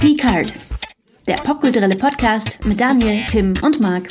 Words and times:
Picard, 0.00 0.50
der 1.26 1.36
popkulturelle 1.36 1.94
Podcast 1.94 2.58
mit 2.64 2.80
Daniel, 2.80 3.22
Tim 3.28 3.52
und 3.60 3.80
Marc. 3.80 4.08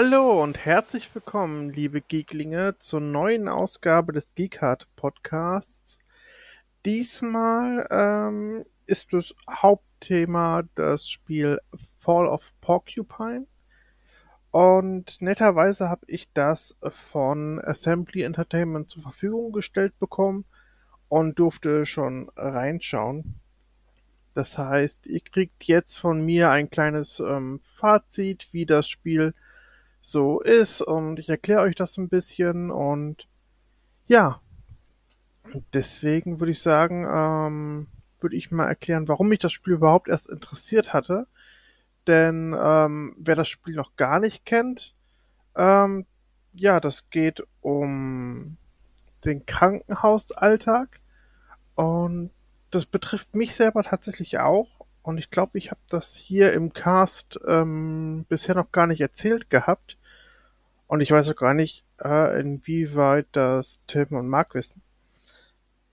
Hallo 0.00 0.44
und 0.44 0.64
herzlich 0.64 1.12
willkommen, 1.12 1.70
liebe 1.70 2.00
Geeklinge, 2.00 2.76
zur 2.78 3.00
neuen 3.00 3.48
Ausgabe 3.48 4.12
des 4.12 4.32
Geekart 4.36 4.86
Podcasts. 4.94 5.98
Diesmal 6.86 7.84
ähm, 7.90 8.64
ist 8.86 9.12
das 9.12 9.34
Hauptthema 9.50 10.62
das 10.76 11.10
Spiel 11.10 11.60
Fall 11.98 12.28
of 12.28 12.52
Porcupine. 12.60 13.48
Und 14.52 15.20
netterweise 15.20 15.88
habe 15.88 16.06
ich 16.06 16.32
das 16.32 16.76
von 16.90 17.60
Assembly 17.64 18.22
Entertainment 18.22 18.88
zur 18.90 19.02
Verfügung 19.02 19.50
gestellt 19.50 19.98
bekommen 19.98 20.44
und 21.08 21.40
durfte 21.40 21.86
schon 21.86 22.30
reinschauen. 22.36 23.40
Das 24.34 24.58
heißt, 24.58 25.08
ihr 25.08 25.22
kriegt 25.22 25.64
jetzt 25.64 25.96
von 25.96 26.24
mir 26.24 26.50
ein 26.50 26.70
kleines 26.70 27.18
ähm, 27.18 27.58
Fazit, 27.64 28.46
wie 28.52 28.64
das 28.64 28.88
Spiel 28.88 29.34
so 30.00 30.40
ist 30.40 30.80
und 30.82 31.18
ich 31.18 31.28
erkläre 31.28 31.62
euch 31.62 31.74
das 31.74 31.96
ein 31.96 32.08
bisschen 32.08 32.70
und 32.70 33.28
ja, 34.06 34.40
deswegen 35.72 36.40
würde 36.40 36.52
ich 36.52 36.62
sagen, 36.62 37.06
ähm, 37.10 37.88
würde 38.20 38.36
ich 38.36 38.50
mal 38.50 38.66
erklären, 38.66 39.08
warum 39.08 39.28
mich 39.28 39.38
das 39.38 39.52
Spiel 39.52 39.74
überhaupt 39.74 40.08
erst 40.08 40.28
interessiert 40.28 40.92
hatte. 40.92 41.26
Denn 42.06 42.56
ähm, 42.58 43.14
wer 43.18 43.34
das 43.34 43.48
Spiel 43.48 43.74
noch 43.74 43.96
gar 43.96 44.18
nicht 44.18 44.44
kennt, 44.46 44.94
ähm, 45.54 46.06
ja, 46.54 46.80
das 46.80 47.10
geht 47.10 47.42
um 47.60 48.56
den 49.24 49.44
Krankenhausalltag 49.46 51.00
und 51.74 52.30
das 52.70 52.86
betrifft 52.86 53.34
mich 53.34 53.54
selber 53.54 53.82
tatsächlich 53.82 54.38
auch. 54.38 54.77
Und 55.08 55.16
ich 55.16 55.30
glaube, 55.30 55.56
ich 55.56 55.70
habe 55.70 55.80
das 55.88 56.14
hier 56.16 56.52
im 56.52 56.74
Cast 56.74 57.40
ähm, 57.48 58.26
bisher 58.28 58.54
noch 58.54 58.72
gar 58.72 58.86
nicht 58.86 59.00
erzählt 59.00 59.48
gehabt. 59.48 59.96
Und 60.86 61.00
ich 61.00 61.10
weiß 61.10 61.30
auch 61.30 61.36
gar 61.36 61.54
nicht, 61.54 61.82
äh, 62.04 62.38
inwieweit 62.38 63.26
das 63.32 63.80
Tim 63.86 64.08
und 64.10 64.28
Mark 64.28 64.54
wissen. 64.54 64.82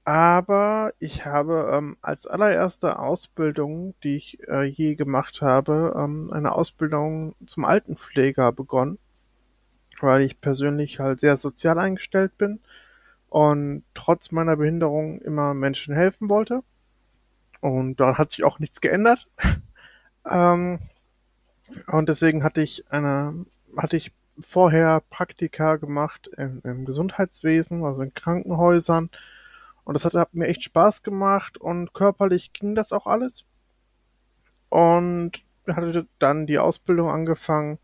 Aber 0.03 0.91
ich 0.99 1.25
habe 1.25 1.71
ähm, 1.71 1.95
als 2.01 2.27
allererste 2.27 2.99
Ausbildung, 2.99 3.95
die 4.03 4.17
ich 4.17 4.37
äh, 4.49 4.65
je 4.65 4.95
gemacht 4.95 5.41
habe, 5.41 5.95
ähm, 5.97 6.33
eine 6.33 6.51
Ausbildung 6.51 7.35
zum 7.47 7.63
Altenpfleger 7.63 8.51
begonnen, 8.51 8.97
weil 10.01 10.23
ich 10.23 10.41
persönlich 10.41 10.99
halt 10.99 11.21
sehr 11.21 11.37
sozial 11.37 11.79
eingestellt 11.79 12.37
bin 12.37 12.59
und 13.29 13.85
trotz 13.93 14.33
meiner 14.33 14.57
Behinderung 14.57 15.21
immer 15.21 15.53
Menschen 15.53 15.95
helfen 15.95 16.27
wollte. 16.27 16.63
Und 17.65 17.99
da 17.99 18.19
hat 18.19 18.31
sich 18.31 18.43
auch 18.43 18.59
nichts 18.59 18.79
geändert. 18.79 19.27
ähm, 20.29 20.77
und 21.87 22.09
deswegen 22.09 22.43
hatte 22.43 22.61
ich 22.61 22.85
eine, 22.91 23.47
hatte 23.75 23.97
ich 23.97 24.11
vorher 24.39 25.01
Praktika 25.09 25.77
gemacht 25.77 26.29
im, 26.37 26.61
im 26.63 26.85
Gesundheitswesen, 26.85 27.83
also 27.83 28.03
in 28.03 28.13
Krankenhäusern. 28.13 29.09
Und 29.83 29.93
das 29.95 30.05
hat, 30.05 30.13
hat 30.13 30.35
mir 30.35 30.45
echt 30.45 30.63
Spaß 30.63 31.01
gemacht 31.01 31.57
und 31.57 31.91
körperlich 31.95 32.53
ging 32.53 32.75
das 32.75 32.93
auch 32.93 33.07
alles. 33.07 33.45
Und 34.69 35.43
hatte 35.65 36.05
dann 36.19 36.45
die 36.45 36.59
Ausbildung 36.59 37.09
angefangen 37.09 37.79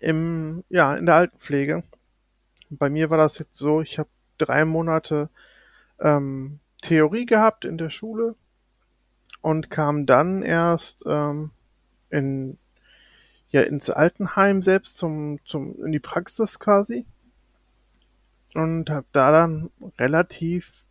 im, 0.00 0.64
ja, 0.68 0.96
in 0.96 1.06
der 1.06 1.14
Altenpflege. 1.14 1.84
Bei 2.70 2.90
mir 2.90 3.08
war 3.08 3.18
das 3.18 3.38
jetzt 3.38 3.56
so, 3.56 3.82
ich 3.82 4.00
habe 4.00 4.08
drei 4.36 4.64
Monate 4.64 5.28
ähm, 6.00 6.58
Theorie 6.82 7.24
gehabt 7.24 7.64
in 7.64 7.78
der 7.78 7.90
Schule 7.90 8.34
und 9.44 9.68
kam 9.68 10.06
dann 10.06 10.42
erst 10.42 11.04
ähm, 11.06 11.50
in 12.08 12.56
ja 13.50 13.60
ins 13.60 13.90
Altenheim 13.90 14.62
selbst 14.62 14.96
zum 14.96 15.38
zum 15.44 15.84
in 15.84 15.92
die 15.92 16.00
Praxis 16.00 16.58
quasi 16.58 17.04
und 18.54 18.88
habe 18.88 19.04
da 19.12 19.30
dann 19.30 19.70
relativ 19.98 20.86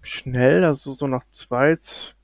schnell, 0.00 0.64
also 0.64 0.92
so 0.92 1.08
nach 1.08 1.24
zwei, 1.32 1.76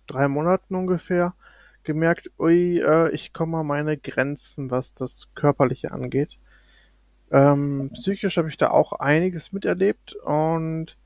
drei 0.06 0.28
Monaten 0.28 0.76
ungefähr, 0.76 1.34
gemerkt, 1.82 2.30
ui, 2.38 2.78
äh, 2.78 3.10
ich 3.10 3.32
komme 3.32 3.58
an 3.58 3.66
meine 3.66 3.96
Grenzen, 3.96 4.70
was 4.70 4.94
das 4.94 5.30
Körperliche 5.34 5.90
angeht. 5.90 6.38
Ähm, 7.32 7.90
psychisch 7.94 8.36
habe 8.36 8.48
ich 8.48 8.58
da 8.58 8.70
auch 8.70 8.92
einiges 8.92 9.52
miterlebt 9.52 10.14
und 10.14 10.96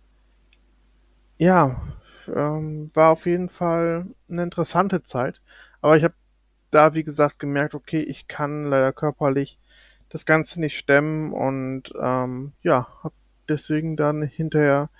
ja, 1.38 1.80
ähm, 2.28 2.90
war 2.94 3.10
auf 3.10 3.26
jeden 3.26 3.48
Fall 3.48 4.06
eine 4.28 4.42
interessante 4.42 5.02
Zeit. 5.02 5.40
Aber 5.80 5.96
ich 5.96 6.04
habe 6.04 6.14
da, 6.70 6.94
wie 6.94 7.04
gesagt, 7.04 7.38
gemerkt, 7.38 7.74
okay, 7.74 8.02
ich 8.02 8.28
kann 8.28 8.66
leider 8.66 8.92
körperlich 8.92 9.58
das 10.08 10.26
Ganze 10.26 10.60
nicht 10.60 10.76
stemmen 10.76 11.32
und 11.32 11.92
ähm, 12.00 12.52
ja, 12.62 12.88
habe 13.02 13.14
deswegen 13.48 13.96
dann 13.96 14.22
hinterher 14.22 14.90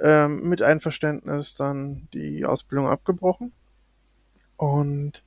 ähm, 0.00 0.48
mit 0.48 0.62
Einverständnis 0.62 1.54
dann 1.54 2.08
die 2.12 2.44
Ausbildung 2.44 2.88
abgebrochen. 2.88 3.52
Und 4.56 5.24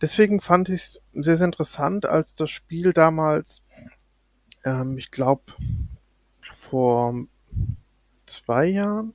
deswegen 0.00 0.40
fand 0.40 0.68
ich 0.68 0.82
es 0.82 1.00
sehr, 1.12 1.36
sehr 1.36 1.46
interessant, 1.46 2.06
als 2.06 2.34
das 2.34 2.50
Spiel 2.50 2.92
damals, 2.92 3.62
ähm, 4.64 4.98
ich 4.98 5.10
glaube, 5.10 5.44
vor 6.52 7.14
zwei 8.26 8.66
Jahren 8.66 9.14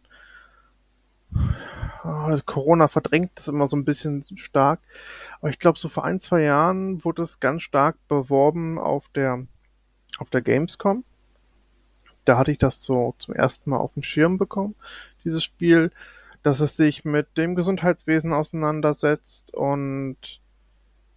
Ah, 2.08 2.40
Corona 2.46 2.88
verdrängt 2.88 3.32
das 3.36 3.50
immer 3.50 3.68
so 3.68 3.76
ein 3.76 3.84
bisschen 3.84 4.24
stark. 4.38 4.80
Aber 5.42 5.50
ich 5.50 5.60
glaube, 5.60 5.78
so 5.78 5.90
vor 5.90 6.06
ein, 6.06 6.22
zwei 6.22 6.42
Jahren 6.42 7.04
wurde 7.04 7.22
es 7.22 7.42
ganz 7.42 7.64
stark 7.64 7.98
beworben 8.08 8.80
auf 8.80 9.10
der, 9.10 9.46
auf 10.18 10.30
der 10.30 10.42
Gamescom. 10.42 11.04
Da 12.24 12.38
hatte 12.38 12.52
ich 12.52 12.60
das 12.60 12.82
so 12.82 13.14
zum 13.18 13.34
ersten 13.34 13.70
Mal 13.70 13.80
auf 13.80 13.94
dem 13.94 14.04
Schirm 14.04 14.38
bekommen, 14.38 14.76
dieses 15.26 15.44
Spiel, 15.44 15.92
dass 16.44 16.62
es 16.62 16.78
sich 16.78 17.04
mit 17.04 17.36
dem 17.36 17.56
Gesundheitswesen 17.56 18.32
auseinandersetzt 18.32 19.54
und 19.54 20.40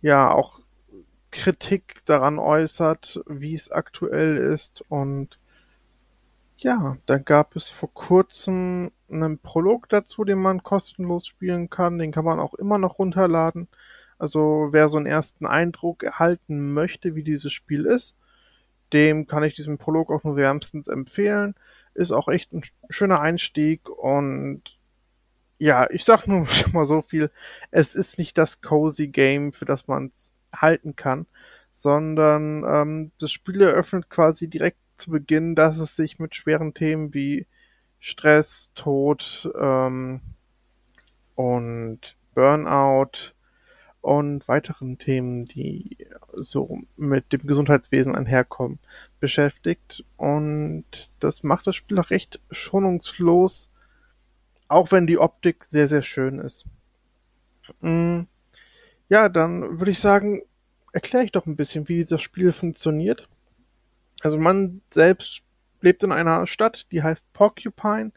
ja, 0.03 0.33
auch 0.33 0.59
Kritik 1.31 2.05
daran 2.07 2.41
äußert, 2.41 3.23
wie 3.29 3.55
es 3.55 3.71
aktuell 3.71 4.37
ist 4.37 4.83
und 4.89 5.39
ja, 6.59 6.97
dann 7.07 7.25
gab 7.25 7.55
es 7.55 7.69
vor 7.69 7.95
kurzem 7.95 8.91
einen 9.11 9.39
Prolog 9.39 9.89
dazu, 9.89 10.25
den 10.25 10.39
man 10.39 10.63
kostenlos 10.63 11.27
spielen 11.27 11.71
kann. 11.71 11.99
Den 11.99 12.13
kann 12.13 12.25
man 12.25 12.41
auch 12.41 12.55
immer 12.55 12.79
noch 12.79 12.99
runterladen. 12.99 13.69
Also 14.19 14.69
wer 14.73 14.89
so 14.89 14.99
einen 14.99 15.07
ersten 15.07 15.47
Eindruck 15.47 16.03
erhalten 16.03 16.73
möchte, 16.75 17.15
wie 17.15 17.23
dieses 17.23 17.53
Spiel 17.53 17.87
ist, 17.87 18.15
dem 18.93 19.27
kann 19.27 19.45
ich 19.45 19.55
diesen 19.55 19.79
Prolog 19.79 20.11
auch 20.11 20.25
nur 20.25 20.37
wärmstens 20.37 20.89
empfehlen. 20.89 21.55
Ist 21.95 22.13
auch 22.13 22.29
echt 22.29 22.53
ein 22.53 22.63
schöner 22.89 23.21
Einstieg 23.21 23.89
und 23.89 24.79
ja, 25.59 25.89
ich 25.91 26.05
sag 26.05 26.27
nur 26.27 26.47
schon 26.49 26.73
mal 26.73 26.87
so 26.87 27.03
viel. 27.03 27.31
Es 27.71 27.95
ist 27.95 28.19
nicht 28.19 28.37
das 28.39 28.61
cozy 28.61 29.09
Game, 29.09 29.53
für 29.53 29.65
das 29.65 29.87
man 29.89 30.11
es 30.13 30.35
halten 30.53 30.97
kann, 30.97 31.27
sondern 31.71 32.65
ähm, 32.65 33.13
das 33.19 33.33
Spiel 33.33 33.61
eröffnet 33.63 34.11
quasi 34.11 34.49
direkt 34.49 34.79
zu 34.97 35.11
Beginn, 35.11 35.55
dass 35.55 35.79
es 35.79 35.97
sich 35.97 36.19
mit 36.19 36.35
schweren 36.35 36.75
Themen 36.75 37.15
wie 37.15 37.47
Stress, 38.01 38.71
Tod 38.75 39.51
ähm, 39.59 40.21
und 41.35 42.17
Burnout 42.35 43.35
und 44.01 44.49
weiteren 44.49 44.99
Themen, 44.99 45.45
die 45.45 45.99
so 46.33 46.81
mit 46.97 47.33
dem 47.33 47.47
Gesundheitswesen 47.47 48.15
einherkommen, 48.15 48.79
beschäftigt. 49.21 50.05
Und 50.17 51.11
das 51.21 51.43
macht 51.43 51.67
das 51.67 51.77
Spiel 51.77 51.99
auch 51.99 52.11
recht 52.11 52.41
schonungslos, 52.51 53.71
auch 54.69 54.91
wenn 54.91 55.07
die 55.07 55.19
Optik 55.19 55.65
sehr, 55.65 55.87
sehr 55.87 56.03
schön 56.03 56.39
ist. 56.39 56.65
Mm, 57.81 58.23
ja, 59.09 59.29
dann 59.29 59.79
würde 59.79 59.91
ich 59.91 59.99
sagen, 59.99 60.43
erkläre 60.93 61.25
ich 61.25 61.33
doch 61.33 61.47
ein 61.47 61.57
bisschen, 61.57 61.89
wie 61.89 61.97
dieses 61.97 62.23
Spiel 62.23 62.53
funktioniert. 62.53 63.29
Also 64.23 64.39
man 64.39 64.81
selbst 64.91 65.43
lebt 65.83 66.03
in 66.03 66.13
einer 66.13 66.47
Stadt, 66.47 66.87
die 66.93 67.03
heißt 67.03 67.33
Porcupine. 67.33 68.13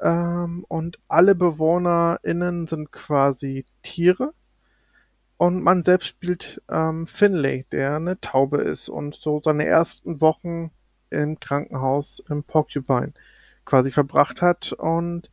Ähm, 0.00 0.64
und 0.68 0.98
alle 1.08 1.34
BewohnerInnen 1.34 2.66
sind 2.66 2.92
quasi 2.92 3.64
Tiere. 3.82 4.32
Und 5.36 5.62
man 5.62 5.82
selbst 5.82 6.08
spielt 6.08 6.62
ähm, 6.70 7.06
Finlay, 7.06 7.66
der 7.72 7.96
eine 7.96 8.20
Taube 8.20 8.58
ist 8.58 8.88
und 8.88 9.14
so 9.14 9.40
seine 9.44 9.66
ersten 9.66 10.20
Wochen 10.20 10.70
im 11.10 11.40
Krankenhaus 11.40 12.22
im 12.28 12.44
Porcupine 12.44 13.12
quasi 13.64 13.90
verbracht 13.90 14.42
hat. 14.42 14.72
Und 14.72 15.30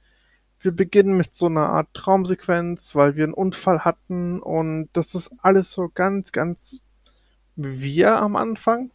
wir 0.59 0.71
beginnen 0.71 1.17
mit 1.17 1.33
so 1.33 1.47
einer 1.47 1.69
Art 1.69 1.93
Traumsequenz, 1.93 2.95
weil 2.95 3.15
wir 3.15 3.23
einen 3.23 3.33
Unfall 3.33 3.83
hatten 3.83 4.41
und 4.41 4.89
das 4.93 5.15
ist 5.15 5.31
alles 5.39 5.71
so 5.71 5.89
ganz, 5.93 6.31
ganz 6.31 6.81
wir 7.55 8.17
am 8.17 8.35
Anfang. 8.35 8.91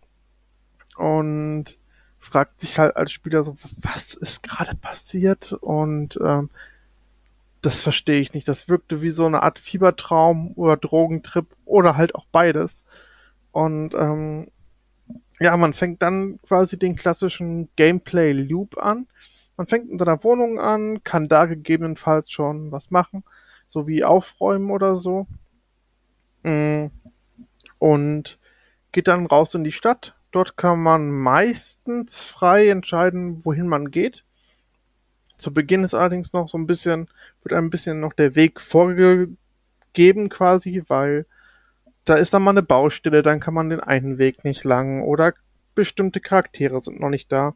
Und 0.96 1.78
fragt 2.18 2.60
sich 2.60 2.78
halt 2.78 2.96
als 2.96 3.12
Spieler 3.12 3.44
so, 3.44 3.56
was 3.76 4.14
ist 4.14 4.42
gerade 4.42 4.74
passiert? 4.74 5.52
Und 5.52 6.18
ähm, 6.22 6.50
das 7.62 7.80
verstehe 7.80 8.20
ich 8.20 8.32
nicht. 8.32 8.48
Das 8.48 8.68
wirkte 8.68 9.02
wie 9.02 9.10
so 9.10 9.26
eine 9.26 9.42
Art 9.42 9.58
Fiebertraum 9.58 10.52
oder 10.56 10.76
Drogentrip 10.76 11.46
oder 11.64 11.96
halt 11.96 12.14
auch 12.14 12.26
beides. 12.30 12.84
Und 13.52 13.94
ähm, 13.94 14.48
ja, 15.40 15.56
man 15.56 15.74
fängt 15.74 16.02
dann 16.02 16.38
quasi 16.42 16.78
den 16.78 16.96
klassischen 16.96 17.68
Gameplay-Loop 17.76 18.78
an. 18.78 19.06
Man 19.56 19.66
fängt 19.66 19.90
in 19.90 19.98
seiner 19.98 20.22
Wohnung 20.22 20.58
an, 20.58 21.02
kann 21.04 21.28
da 21.28 21.46
gegebenenfalls 21.46 22.30
schon 22.30 22.72
was 22.72 22.90
machen, 22.90 23.24
so 23.66 23.86
wie 23.86 24.04
aufräumen 24.04 24.70
oder 24.70 24.96
so. 24.96 25.26
Mm. 26.42 26.86
Und 27.78 28.38
geht 28.92 29.08
dann 29.08 29.26
raus 29.26 29.54
in 29.54 29.64
die 29.64 29.72
Stadt. 29.72 30.15
Dort 30.36 30.58
kann 30.58 30.82
man 30.82 31.10
meistens 31.10 32.22
frei 32.22 32.68
entscheiden, 32.68 33.42
wohin 33.46 33.68
man 33.68 33.90
geht. 33.90 34.22
Zu 35.38 35.54
Beginn 35.54 35.82
ist 35.82 35.94
allerdings 35.94 36.34
noch 36.34 36.50
so 36.50 36.58
ein 36.58 36.66
bisschen, 36.66 37.08
wird 37.42 37.54
ein 37.54 37.70
bisschen 37.70 38.00
noch 38.00 38.12
der 38.12 38.34
Weg 38.34 38.60
vorgegeben 38.60 40.28
quasi, 40.28 40.84
weil 40.88 41.24
da 42.04 42.16
ist 42.16 42.34
dann 42.34 42.42
mal 42.42 42.50
eine 42.50 42.62
Baustelle, 42.62 43.22
dann 43.22 43.40
kann 43.40 43.54
man 43.54 43.70
den 43.70 43.80
einen 43.80 44.18
Weg 44.18 44.44
nicht 44.44 44.64
lang 44.64 45.00
oder 45.00 45.32
bestimmte 45.74 46.20
Charaktere 46.20 46.82
sind 46.82 47.00
noch 47.00 47.08
nicht 47.08 47.32
da. 47.32 47.54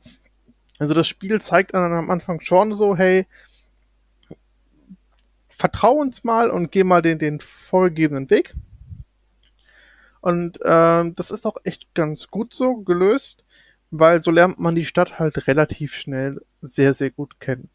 Also 0.79 0.95
das 0.95 1.07
Spiel 1.07 1.39
zeigt 1.39 1.75
dann 1.75 1.93
am 1.93 2.11
Anfang 2.11 2.41
schon 2.41 2.75
so, 2.75 2.97
hey, 2.97 3.27
vertrau 5.51 5.93
uns 5.93 6.25
mal 6.25 6.49
und 6.49 6.73
geh 6.73 6.85
mal 6.85 7.03
den, 7.03 7.19
den 7.19 7.41
vorgegebenen 7.41 8.31
Weg. 8.31 8.55
Und 10.21 10.61
ähm, 10.65 11.15
das 11.15 11.31
ist 11.31 11.47
auch 11.47 11.57
echt 11.65 11.95
ganz 11.95 12.29
gut 12.29 12.53
so 12.53 12.77
gelöst, 12.77 13.45
weil 13.91 14.21
so 14.21 14.31
lernt 14.31 14.59
man 14.59 14.75
die 14.75 14.85
Stadt 14.85 15.19
halt 15.19 15.47
relativ 15.47 15.95
schnell 15.95 16.43
sehr, 16.63 16.95
sehr 16.95 17.11
gut 17.11 17.41
kennen. 17.41 17.71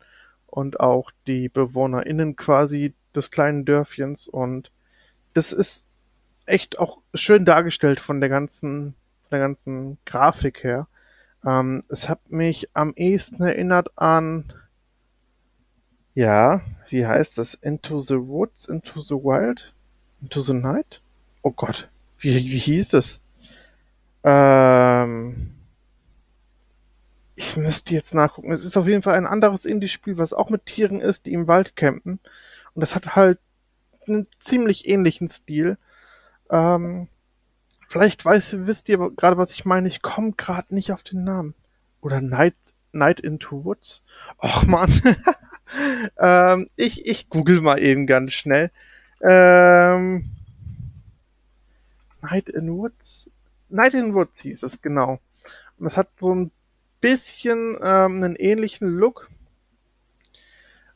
Und 0.45 0.79
auch 0.79 1.11
die 1.27 1.49
BewohnerInnen 1.49 2.35
quasi 2.35 2.93
des 3.15 3.31
kleinen 3.31 3.65
Dörfchens. 3.65 4.27
Und 4.27 4.71
das 5.33 5.51
ist 5.51 5.85
echt 6.45 6.79
auch 6.79 7.01
schön 7.13 7.45
dargestellt 7.45 7.99
von 7.99 8.19
der 8.19 8.29
ganzen, 8.29 8.95
von 9.21 9.29
der 9.31 9.39
ganzen 9.39 9.97
Grafik 10.05 10.63
her. 10.63 10.87
Ähm, 11.45 11.83
es 11.89 12.09
hat 12.09 12.31
mich 12.31 12.69
am 12.73 12.93
ehesten 12.95 13.43
erinnert 13.43 13.97
an, 13.97 14.53
ja, 16.13 16.61
wie 16.89 17.05
heißt 17.05 17.37
das? 17.37 17.55
Into 17.55 17.99
the 17.99 18.15
Woods, 18.15 18.67
Into 18.67 19.01
the 19.01 19.15
Wild, 19.15 19.73
Into 20.21 20.39
the 20.39 20.53
Night? 20.53 21.01
Oh 21.41 21.51
Gott, 21.51 21.89
wie, 22.25 22.51
wie 22.51 22.57
hieß 22.57 22.93
es? 22.93 23.21
Ähm, 24.23 25.51
ich 27.35 27.55
müsste 27.55 27.93
jetzt 27.93 28.13
nachgucken. 28.15 28.51
Es 28.51 28.65
ist 28.65 28.75
auf 28.75 28.87
jeden 28.87 29.03
Fall 29.03 29.13
ein 29.13 29.27
anderes 29.27 29.65
Indie-Spiel, 29.65 30.17
was 30.17 30.33
auch 30.33 30.49
mit 30.49 30.65
Tieren 30.65 31.01
ist, 31.01 31.27
die 31.27 31.33
im 31.33 31.47
Wald 31.47 31.75
campen. 31.75 32.19
Und 32.73 32.81
das 32.81 32.95
hat 32.95 33.15
halt 33.15 33.39
einen 34.07 34.27
ziemlich 34.39 34.87
ähnlichen 34.87 35.29
Stil. 35.29 35.77
Ähm, 36.49 37.07
vielleicht 37.87 38.25
weiß, 38.25 38.57
wisst 38.65 38.89
ihr 38.89 38.97
gerade, 39.15 39.37
was 39.37 39.51
ich 39.51 39.65
meine. 39.65 39.87
Ich 39.87 40.01
komme 40.01 40.33
gerade 40.33 40.73
nicht 40.73 40.91
auf 40.91 41.03
den 41.03 41.23
Namen. 41.23 41.53
Oder 42.01 42.21
Night, 42.21 42.55
Night 42.91 43.19
into 43.19 43.63
Woods? 43.63 44.01
Och 44.41 44.63
man. 44.63 44.91
ähm, 46.19 46.67
ich, 46.75 47.07
ich 47.07 47.29
google 47.29 47.61
mal 47.61 47.79
eben 47.79 48.07
ganz 48.07 48.33
schnell. 48.33 48.71
Ähm, 49.21 50.34
Night 52.29 52.49
in 52.49 52.71
Woods? 52.71 53.29
Night 53.69 53.93
in 53.93 54.13
Woods 54.13 54.41
hieß 54.41 54.63
es, 54.63 54.81
genau. 54.81 55.19
Und 55.77 55.87
es 55.87 55.97
hat 55.97 56.09
so 56.17 56.33
ein 56.33 56.51
bisschen 57.01 57.77
ähm, 57.83 58.23
einen 58.23 58.35
ähnlichen 58.35 58.87
Look. 58.87 59.29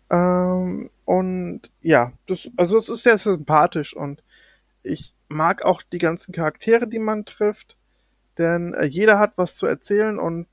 Ähm, 0.09 0.89
und 1.05 1.61
ja, 1.81 2.13
das, 2.27 2.49
also 2.57 2.77
es 2.77 2.89
ist 2.89 3.03
sehr 3.03 3.17
sympathisch 3.17 3.95
und 3.95 4.23
ich 4.83 5.13
mag 5.27 5.61
auch 5.63 5.81
die 5.83 5.99
ganzen 5.99 6.33
Charaktere, 6.33 6.87
die 6.87 6.99
man 6.99 7.25
trifft, 7.25 7.77
denn 8.37 8.73
äh, 8.73 8.85
jeder 8.85 9.19
hat 9.19 9.33
was 9.35 9.55
zu 9.55 9.67
erzählen 9.67 10.19
und 10.19 10.47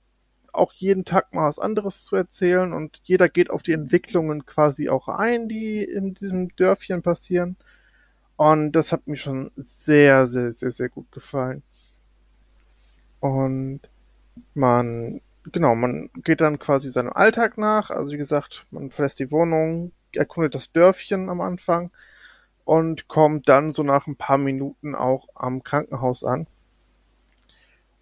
auch 0.52 0.72
jeden 0.72 1.04
Tag 1.04 1.32
mal 1.32 1.48
was 1.48 1.58
anderes 1.58 2.04
zu 2.04 2.16
erzählen 2.16 2.72
und 2.72 3.00
jeder 3.04 3.28
geht 3.28 3.50
auf 3.50 3.62
die 3.62 3.72
Entwicklungen 3.72 4.46
quasi 4.46 4.88
auch 4.88 5.08
ein, 5.08 5.48
die 5.48 5.84
in 5.84 6.14
diesem 6.14 6.54
Dörfchen 6.56 7.02
passieren. 7.02 7.56
Und 8.36 8.72
das 8.72 8.92
hat 8.92 9.06
mir 9.06 9.16
schon 9.16 9.50
sehr, 9.56 10.26
sehr, 10.26 10.52
sehr, 10.52 10.70
sehr 10.70 10.88
gut 10.88 11.10
gefallen. 11.10 11.62
Und 13.20 13.80
man, 14.54 15.20
genau, 15.52 15.74
man 15.74 16.10
geht 16.22 16.42
dann 16.42 16.58
quasi 16.58 16.90
seinem 16.90 17.12
Alltag 17.12 17.56
nach. 17.58 17.90
Also 17.90 18.12
wie 18.12 18.18
gesagt, 18.18 18.66
man 18.70 18.90
verlässt 18.90 19.18
die 19.20 19.30
Wohnung, 19.30 19.92
erkundet 20.12 20.54
das 20.54 20.70
Dörfchen 20.72 21.28
am 21.30 21.40
Anfang 21.40 21.90
und 22.64 23.08
kommt 23.08 23.48
dann 23.48 23.72
so 23.72 23.82
nach 23.82 24.06
ein 24.06 24.16
paar 24.16 24.38
Minuten 24.38 24.94
auch 24.94 25.28
am 25.34 25.62
Krankenhaus 25.62 26.24
an. 26.24 26.46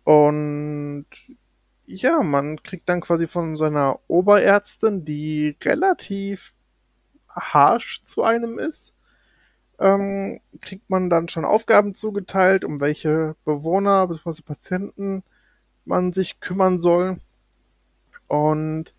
Und 0.05 1.07
ja, 1.87 2.23
man 2.23 2.63
kriegt 2.63 2.89
dann 2.89 3.01
quasi 3.01 3.27
von 3.27 3.57
seiner 3.57 4.01
Oberärztin, 4.09 5.05
die 5.05 5.57
relativ 5.63 6.55
harsh 7.29 8.03
zu 8.05 8.23
einem 8.23 8.59
ist, 8.59 8.95
ähm, 9.79 10.41
kriegt 10.61 10.89
man 10.89 11.11
dann 11.11 11.29
schon 11.29 11.45
Aufgaben 11.45 11.95
zugeteilt, 11.95 12.65
um 12.65 12.81
welche 12.81 13.37
Bewohner 13.45 14.07
bzw. 14.07 14.43
Patienten 14.43 15.23
man 15.85 16.13
sich 16.13 16.41
kümmern 16.41 16.81
soll. 16.81 17.19
Und 18.27 18.95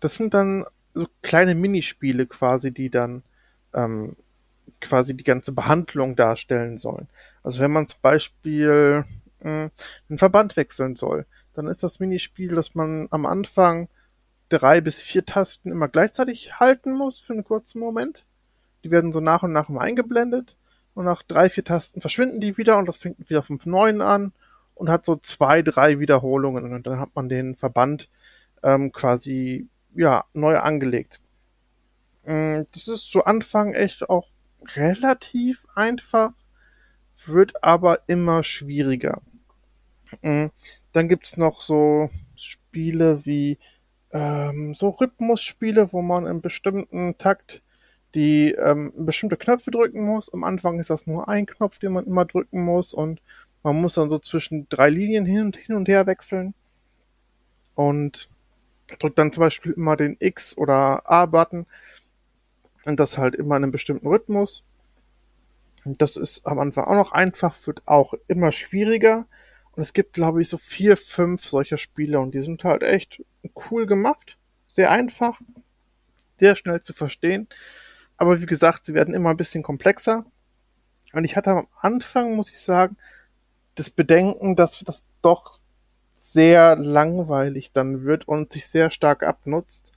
das 0.00 0.16
sind 0.16 0.34
dann 0.34 0.64
so 0.94 1.06
kleine 1.22 1.54
Minispiele 1.54 2.26
quasi, 2.26 2.72
die 2.72 2.90
dann 2.90 3.22
ähm, 3.74 4.16
quasi 4.80 5.14
die 5.14 5.24
ganze 5.24 5.52
Behandlung 5.52 6.16
darstellen 6.16 6.78
sollen. 6.78 7.08
Also 7.42 7.60
wenn 7.60 7.72
man 7.72 7.86
zum 7.86 8.00
Beispiel 8.02 9.04
äh, 9.40 9.70
einen 10.08 10.18
Verband 10.18 10.56
wechseln 10.56 10.96
soll, 10.96 11.26
dann 11.54 11.66
ist 11.66 11.82
das 11.82 12.00
Minispiel, 12.00 12.54
dass 12.54 12.74
man 12.74 13.08
am 13.10 13.26
Anfang 13.26 13.88
drei 14.48 14.80
bis 14.80 15.02
vier 15.02 15.24
Tasten 15.24 15.70
immer 15.70 15.88
gleichzeitig 15.88 16.58
halten 16.58 16.96
muss 16.96 17.20
für 17.20 17.32
einen 17.32 17.44
kurzen 17.44 17.80
Moment. 17.80 18.24
Die 18.84 18.90
werden 18.90 19.12
so 19.12 19.20
nach 19.20 19.42
und 19.42 19.52
nach 19.52 19.68
immer 19.68 19.78
eingeblendet 19.78 20.56
und 20.94 21.04
nach 21.04 21.22
drei, 21.22 21.48
vier 21.48 21.64
Tasten 21.64 22.00
verschwinden 22.00 22.40
die 22.40 22.56
wieder 22.56 22.78
und 22.78 22.86
das 22.86 22.98
fängt 22.98 23.30
wieder 23.30 23.42
vom 23.42 23.58
Neuen 23.64 24.00
an 24.00 24.32
und 24.74 24.88
hat 24.88 25.04
so 25.04 25.16
zwei, 25.16 25.62
drei 25.62 25.98
Wiederholungen 25.98 26.72
und 26.72 26.86
dann 26.86 26.98
hat 26.98 27.10
man 27.14 27.28
den 27.28 27.56
Verband 27.56 28.08
ähm, 28.62 28.92
quasi 28.92 29.68
ja 29.94 30.24
neu 30.32 30.58
angelegt. 30.58 31.20
Mm, 32.24 32.62
das 32.72 32.88
ist 32.88 33.10
zu 33.10 33.24
Anfang 33.24 33.74
echt 33.74 34.08
auch 34.08 34.28
relativ 34.74 35.66
einfach, 35.74 36.32
wird 37.26 37.62
aber 37.64 38.00
immer 38.06 38.44
schwieriger. 38.44 39.20
Mm, 40.22 40.46
dann 40.92 41.08
gibt's 41.08 41.36
noch 41.36 41.62
so 41.62 42.10
Spiele 42.36 43.24
wie 43.24 43.58
ähm, 44.12 44.74
so 44.74 44.90
Rhythmusspiele, 44.90 45.92
wo 45.92 46.02
man 46.02 46.26
in 46.26 46.40
bestimmten 46.40 47.18
Takt 47.18 47.62
die 48.14 48.52
ähm, 48.52 48.92
bestimmte 48.96 49.36
Knöpfe 49.36 49.70
drücken 49.70 50.04
muss. 50.04 50.32
Am 50.32 50.44
Anfang 50.44 50.78
ist 50.78 50.90
das 50.90 51.06
nur 51.06 51.28
ein 51.28 51.46
Knopf, 51.46 51.78
den 51.78 51.92
man 51.92 52.06
immer 52.06 52.24
drücken 52.24 52.64
muss 52.64 52.94
und 52.94 53.20
man 53.62 53.80
muss 53.80 53.94
dann 53.94 54.08
so 54.08 54.18
zwischen 54.18 54.68
drei 54.68 54.88
Linien 54.88 55.26
hin 55.26 55.46
und, 55.46 55.56
hin 55.56 55.76
und 55.76 55.88
her 55.88 56.06
wechseln 56.06 56.54
und 57.74 58.28
drückt 58.98 59.18
dann 59.18 59.32
zum 59.32 59.42
Beispiel 59.42 59.72
immer 59.72 59.96
den 59.96 60.16
X 60.18 60.56
oder 60.56 61.08
A-Button 61.10 61.66
und 62.84 62.98
das 62.98 63.18
halt 63.18 63.34
immer 63.34 63.56
in 63.56 63.64
einem 63.64 63.72
bestimmten 63.72 64.06
Rhythmus. 64.06 64.64
Und 65.84 66.00
das 66.00 66.16
ist 66.16 66.46
am 66.46 66.58
Anfang 66.58 66.84
auch 66.84 66.94
noch 66.94 67.12
einfach, 67.12 67.54
wird 67.66 67.82
auch 67.86 68.14
immer 68.26 68.52
schwieriger. 68.52 69.26
Und 69.72 69.82
es 69.82 69.92
gibt, 69.92 70.14
glaube 70.14 70.40
ich, 70.40 70.48
so 70.48 70.58
vier, 70.58 70.96
fünf 70.96 71.46
solcher 71.46 71.76
Spiele 71.76 72.18
und 72.18 72.34
die 72.34 72.40
sind 72.40 72.64
halt 72.64 72.82
echt 72.82 73.22
cool 73.70 73.86
gemacht. 73.86 74.38
Sehr 74.72 74.90
einfach, 74.90 75.40
sehr 76.38 76.56
schnell 76.56 76.82
zu 76.82 76.94
verstehen. 76.94 77.48
Aber 78.18 78.42
wie 78.42 78.46
gesagt, 78.46 78.84
sie 78.84 78.94
werden 78.94 79.14
immer 79.14 79.30
ein 79.30 79.36
bisschen 79.36 79.62
komplexer. 79.62 80.26
Und 81.12 81.24
ich 81.24 81.36
hatte 81.36 81.50
am 81.52 81.68
Anfang, 81.80 82.36
muss 82.36 82.50
ich 82.50 82.60
sagen, 82.60 82.96
das 83.76 83.90
Bedenken, 83.90 84.56
dass 84.56 84.80
das 84.80 85.08
doch 85.22 85.54
sehr 86.16 86.76
langweilig 86.76 87.72
dann 87.72 88.04
wird 88.04 88.26
und 88.26 88.52
sich 88.52 88.66
sehr 88.66 88.90
stark 88.90 89.22
abnutzt. 89.22 89.92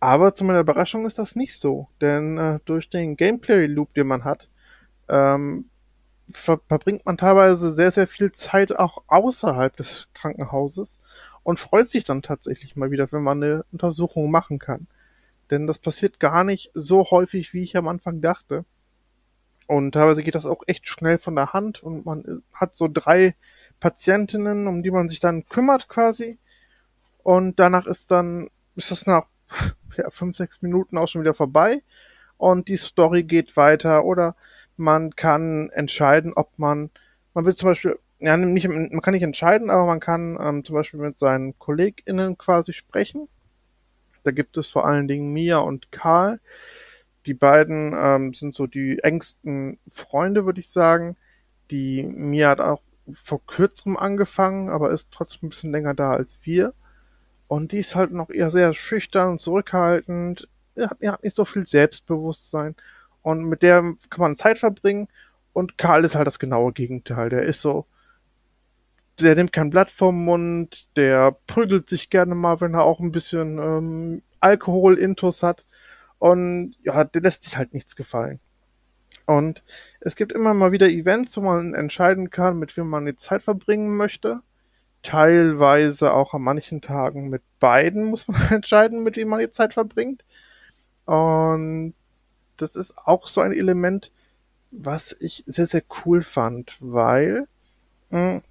Aber 0.00 0.34
zu 0.34 0.44
meiner 0.44 0.60
Überraschung 0.60 1.06
ist 1.06 1.18
das 1.18 1.36
nicht 1.36 1.58
so, 1.58 1.88
denn 2.00 2.38
äh, 2.38 2.58
durch 2.64 2.90
den 2.90 3.16
Gameplay-Loop, 3.16 3.94
den 3.94 4.06
man 4.06 4.24
hat, 4.24 4.48
ähm, 5.08 5.66
ver 6.32 6.60
verbringt 6.68 7.04
man 7.06 7.18
teilweise 7.18 7.70
sehr, 7.70 7.90
sehr 7.90 8.06
viel 8.06 8.32
Zeit 8.32 8.76
auch 8.76 9.02
außerhalb 9.06 9.76
des 9.76 10.08
Krankenhauses 10.14 11.00
und 11.42 11.58
freut 11.58 11.90
sich 11.90 12.04
dann 12.04 12.22
tatsächlich 12.22 12.76
mal 12.76 12.90
wieder, 12.90 13.12
wenn 13.12 13.22
man 13.22 13.42
eine 13.42 13.64
Untersuchung 13.72 14.30
machen 14.30 14.58
kann. 14.58 14.86
Denn 15.54 15.68
das 15.68 15.78
passiert 15.78 16.18
gar 16.18 16.42
nicht 16.42 16.70
so 16.74 17.04
häufig, 17.12 17.54
wie 17.54 17.62
ich 17.62 17.76
am 17.76 17.86
Anfang 17.86 18.20
dachte. 18.20 18.64
Und 19.68 19.92
teilweise 19.92 20.24
geht 20.24 20.34
das 20.34 20.46
auch 20.46 20.62
echt 20.66 20.88
schnell 20.88 21.18
von 21.18 21.36
der 21.36 21.52
Hand 21.52 21.82
und 21.82 22.04
man 22.04 22.42
hat 22.52 22.74
so 22.74 22.88
drei 22.92 23.36
Patientinnen, 23.78 24.66
um 24.66 24.82
die 24.82 24.90
man 24.90 25.08
sich 25.08 25.20
dann 25.20 25.46
kümmert 25.46 25.88
quasi. 25.88 26.38
Und 27.22 27.60
danach 27.60 27.86
ist 27.86 28.10
dann, 28.10 28.50
ist 28.74 28.90
das 28.90 29.06
nach 29.06 29.26
ja, 29.96 30.10
fünf, 30.10 30.36
sechs 30.36 30.60
Minuten 30.60 30.98
auch 30.98 31.06
schon 31.06 31.22
wieder 31.22 31.34
vorbei 31.34 31.82
und 32.36 32.68
die 32.68 32.76
Story 32.76 33.22
geht 33.22 33.56
weiter 33.56 34.04
oder 34.04 34.34
man 34.76 35.14
kann 35.14 35.70
entscheiden, 35.70 36.32
ob 36.34 36.58
man, 36.58 36.90
man 37.32 37.46
will 37.46 37.54
zum 37.54 37.68
Beispiel, 37.68 37.96
ja, 38.18 38.36
nicht, 38.36 38.66
man 38.66 39.00
kann 39.02 39.14
nicht 39.14 39.22
entscheiden, 39.22 39.70
aber 39.70 39.86
man 39.86 40.00
kann 40.00 40.36
ähm, 40.40 40.64
zum 40.64 40.74
Beispiel 40.74 40.98
mit 40.98 41.18
seinen 41.18 41.56
KollegInnen 41.58 42.36
quasi 42.38 42.72
sprechen. 42.72 43.28
Da 44.24 44.32
gibt 44.32 44.56
es 44.56 44.70
vor 44.70 44.86
allen 44.86 45.06
Dingen 45.06 45.32
Mia 45.32 45.58
und 45.58 45.92
Karl. 45.92 46.40
Die 47.26 47.34
beiden 47.34 47.94
ähm, 47.96 48.34
sind 48.34 48.54
so 48.54 48.66
die 48.66 48.98
engsten 49.02 49.78
Freunde, 49.90 50.44
würde 50.44 50.60
ich 50.60 50.68
sagen. 50.68 51.16
Die 51.70 52.02
Mia 52.02 52.48
hat 52.48 52.60
auch 52.60 52.82
vor 53.12 53.40
kürzerem 53.46 53.96
angefangen, 53.96 54.70
aber 54.70 54.90
ist 54.90 55.10
trotzdem 55.10 55.46
ein 55.46 55.50
bisschen 55.50 55.72
länger 55.72 55.94
da 55.94 56.12
als 56.12 56.40
wir. 56.42 56.74
Und 57.48 57.72
die 57.72 57.78
ist 57.78 57.94
halt 57.94 58.12
noch 58.12 58.30
eher 58.30 58.50
sehr 58.50 58.74
schüchtern 58.74 59.32
und 59.32 59.40
zurückhaltend. 59.40 60.48
Er 60.74 60.90
hat, 60.90 60.96
er 61.00 61.12
hat 61.12 61.22
nicht 61.22 61.36
so 61.36 61.44
viel 61.44 61.66
Selbstbewusstsein. 61.66 62.74
Und 63.22 63.44
mit 63.44 63.62
der 63.62 63.82
kann 64.10 64.20
man 64.20 64.36
Zeit 64.36 64.58
verbringen. 64.58 65.08
Und 65.52 65.78
Karl 65.78 66.04
ist 66.04 66.14
halt 66.14 66.26
das 66.26 66.38
genaue 66.38 66.72
Gegenteil. 66.72 67.28
Der 67.28 67.42
ist 67.42 67.60
so, 67.60 67.86
der 69.20 69.34
nimmt 69.36 69.52
kein 69.52 69.70
Blatt 69.70 69.90
vom 69.90 70.24
Mund, 70.24 70.88
der 70.96 71.36
prügelt 71.46 71.88
sich 71.88 72.10
gerne 72.10 72.34
mal, 72.34 72.60
wenn 72.60 72.74
er 72.74 72.84
auch 72.84 73.00
ein 73.00 73.12
bisschen 73.12 73.58
ähm, 73.58 74.22
Alkohol-Intus 74.40 75.42
hat. 75.42 75.64
Und 76.18 76.76
ja, 76.82 77.04
der 77.04 77.22
lässt 77.22 77.44
sich 77.44 77.56
halt 77.56 77.74
nichts 77.74 77.96
gefallen. 77.96 78.40
Und 79.26 79.62
es 80.00 80.16
gibt 80.16 80.32
immer 80.32 80.54
mal 80.54 80.72
wieder 80.72 80.88
Events, 80.88 81.36
wo 81.36 81.42
man 81.42 81.74
entscheiden 81.74 82.30
kann, 82.30 82.58
mit 82.58 82.76
wem 82.76 82.88
man 82.88 83.06
die 83.06 83.16
Zeit 83.16 83.42
verbringen 83.42 83.96
möchte 83.96 84.42
teilweise 85.04 86.14
auch 86.14 86.34
an 86.34 86.42
manchen 86.42 86.80
Tagen 86.80 87.28
mit 87.28 87.42
beiden 87.60 88.04
muss 88.06 88.26
man 88.26 88.40
entscheiden, 88.50 89.04
mit 89.04 89.16
wem 89.16 89.28
man 89.28 89.38
die 89.38 89.50
Zeit 89.50 89.74
verbringt. 89.74 90.24
Und 91.04 91.94
das 92.56 92.74
ist 92.74 92.96
auch 92.98 93.28
so 93.28 93.40
ein 93.42 93.52
Element, 93.52 94.10
was 94.70 95.14
ich 95.20 95.44
sehr, 95.46 95.66
sehr 95.66 95.82
cool 96.04 96.22
fand, 96.22 96.78
weil 96.80 97.46
mh, 98.10 98.32
hm, 98.32 98.42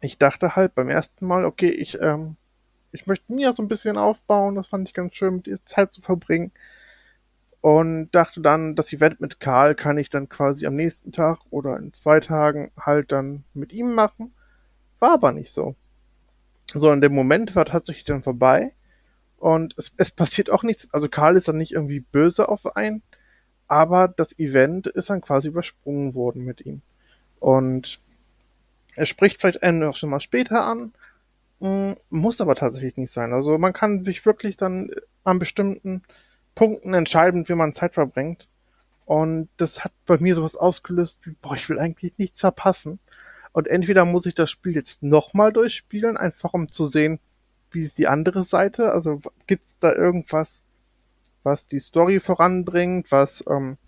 ich 0.00 0.18
dachte 0.18 0.56
halt 0.56 0.74
beim 0.74 0.88
ersten 0.88 1.26
Mal, 1.26 1.44
okay, 1.44 1.70
ich, 1.70 2.00
ähm, 2.00 2.36
ich 2.92 3.06
möchte 3.06 3.32
mir 3.32 3.52
so 3.52 3.62
ein 3.62 3.68
bisschen 3.68 3.98
aufbauen, 3.98 4.54
das 4.54 4.68
fand 4.68 4.88
ich 4.88 4.94
ganz 4.94 5.14
schön, 5.14 5.36
mit 5.36 5.46
ihr 5.46 5.64
Zeit 5.64 5.92
zu 5.92 6.00
verbringen. 6.00 6.52
Und 7.60 8.10
dachte 8.12 8.40
dann, 8.40 8.74
das 8.74 8.90
Event 8.92 9.20
mit 9.20 9.38
Karl 9.38 9.74
kann 9.74 9.98
ich 9.98 10.08
dann 10.08 10.30
quasi 10.30 10.66
am 10.66 10.76
nächsten 10.76 11.12
Tag 11.12 11.40
oder 11.50 11.76
in 11.76 11.92
zwei 11.92 12.20
Tagen 12.20 12.70
halt 12.78 13.12
dann 13.12 13.44
mit 13.52 13.74
ihm 13.74 13.94
machen. 13.94 14.32
War 14.98 15.12
aber 15.12 15.32
nicht 15.32 15.52
so. 15.52 15.74
So, 16.72 16.90
in 16.90 17.02
dem 17.02 17.14
Moment 17.14 17.54
war 17.54 17.66
tatsächlich 17.66 18.04
dann 18.04 18.22
vorbei. 18.22 18.72
Und 19.36 19.74
es, 19.76 19.92
es 19.98 20.10
passiert 20.10 20.48
auch 20.48 20.62
nichts. 20.62 20.92
Also 20.94 21.08
Karl 21.08 21.36
ist 21.36 21.48
dann 21.48 21.58
nicht 21.58 21.72
irgendwie 21.72 22.00
böse 22.00 22.48
auf 22.48 22.76
einen, 22.76 23.02
aber 23.66 24.08
das 24.08 24.38
Event 24.38 24.86
ist 24.86 25.10
dann 25.10 25.20
quasi 25.20 25.48
übersprungen 25.48 26.14
worden 26.14 26.44
mit 26.44 26.64
ihm. 26.64 26.80
Und 27.40 28.00
er 29.00 29.06
spricht 29.06 29.40
vielleicht 29.40 29.62
einen 29.62 29.82
auch 29.84 29.96
schon 29.96 30.10
mal 30.10 30.20
später 30.20 30.62
an, 30.66 30.92
hm, 31.60 31.96
muss 32.10 32.42
aber 32.42 32.54
tatsächlich 32.54 32.98
nicht 32.98 33.10
sein. 33.10 33.32
Also 33.32 33.56
man 33.56 33.72
kann 33.72 34.04
sich 34.04 34.26
wirklich 34.26 34.58
dann 34.58 34.90
an 35.24 35.38
bestimmten 35.38 36.02
Punkten 36.54 36.92
entscheiden, 36.92 37.48
wie 37.48 37.54
man 37.54 37.72
Zeit 37.72 37.94
verbringt. 37.94 38.46
Und 39.06 39.48
das 39.56 39.84
hat 39.84 39.92
bei 40.04 40.18
mir 40.18 40.34
sowas 40.34 40.54
ausgelöst 40.54 41.20
wie, 41.24 41.34
boah, 41.40 41.54
ich 41.54 41.66
will 41.70 41.78
eigentlich 41.78 42.12
nichts 42.18 42.40
verpassen. 42.40 42.98
Und 43.52 43.68
entweder 43.68 44.04
muss 44.04 44.26
ich 44.26 44.34
das 44.34 44.50
Spiel 44.50 44.74
jetzt 44.74 45.02
nochmal 45.02 45.50
durchspielen, 45.50 46.18
einfach 46.18 46.52
um 46.52 46.70
zu 46.70 46.84
sehen, 46.84 47.20
wie 47.70 47.80
ist 47.80 47.96
die 47.96 48.06
andere 48.06 48.44
Seite. 48.44 48.92
Also 48.92 49.22
gibt's 49.46 49.78
da 49.78 49.94
irgendwas, 49.94 50.62
was 51.42 51.66
die 51.66 51.78
Story 51.78 52.20
voranbringt, 52.20 53.10
was 53.10 53.42
ähm, 53.48 53.78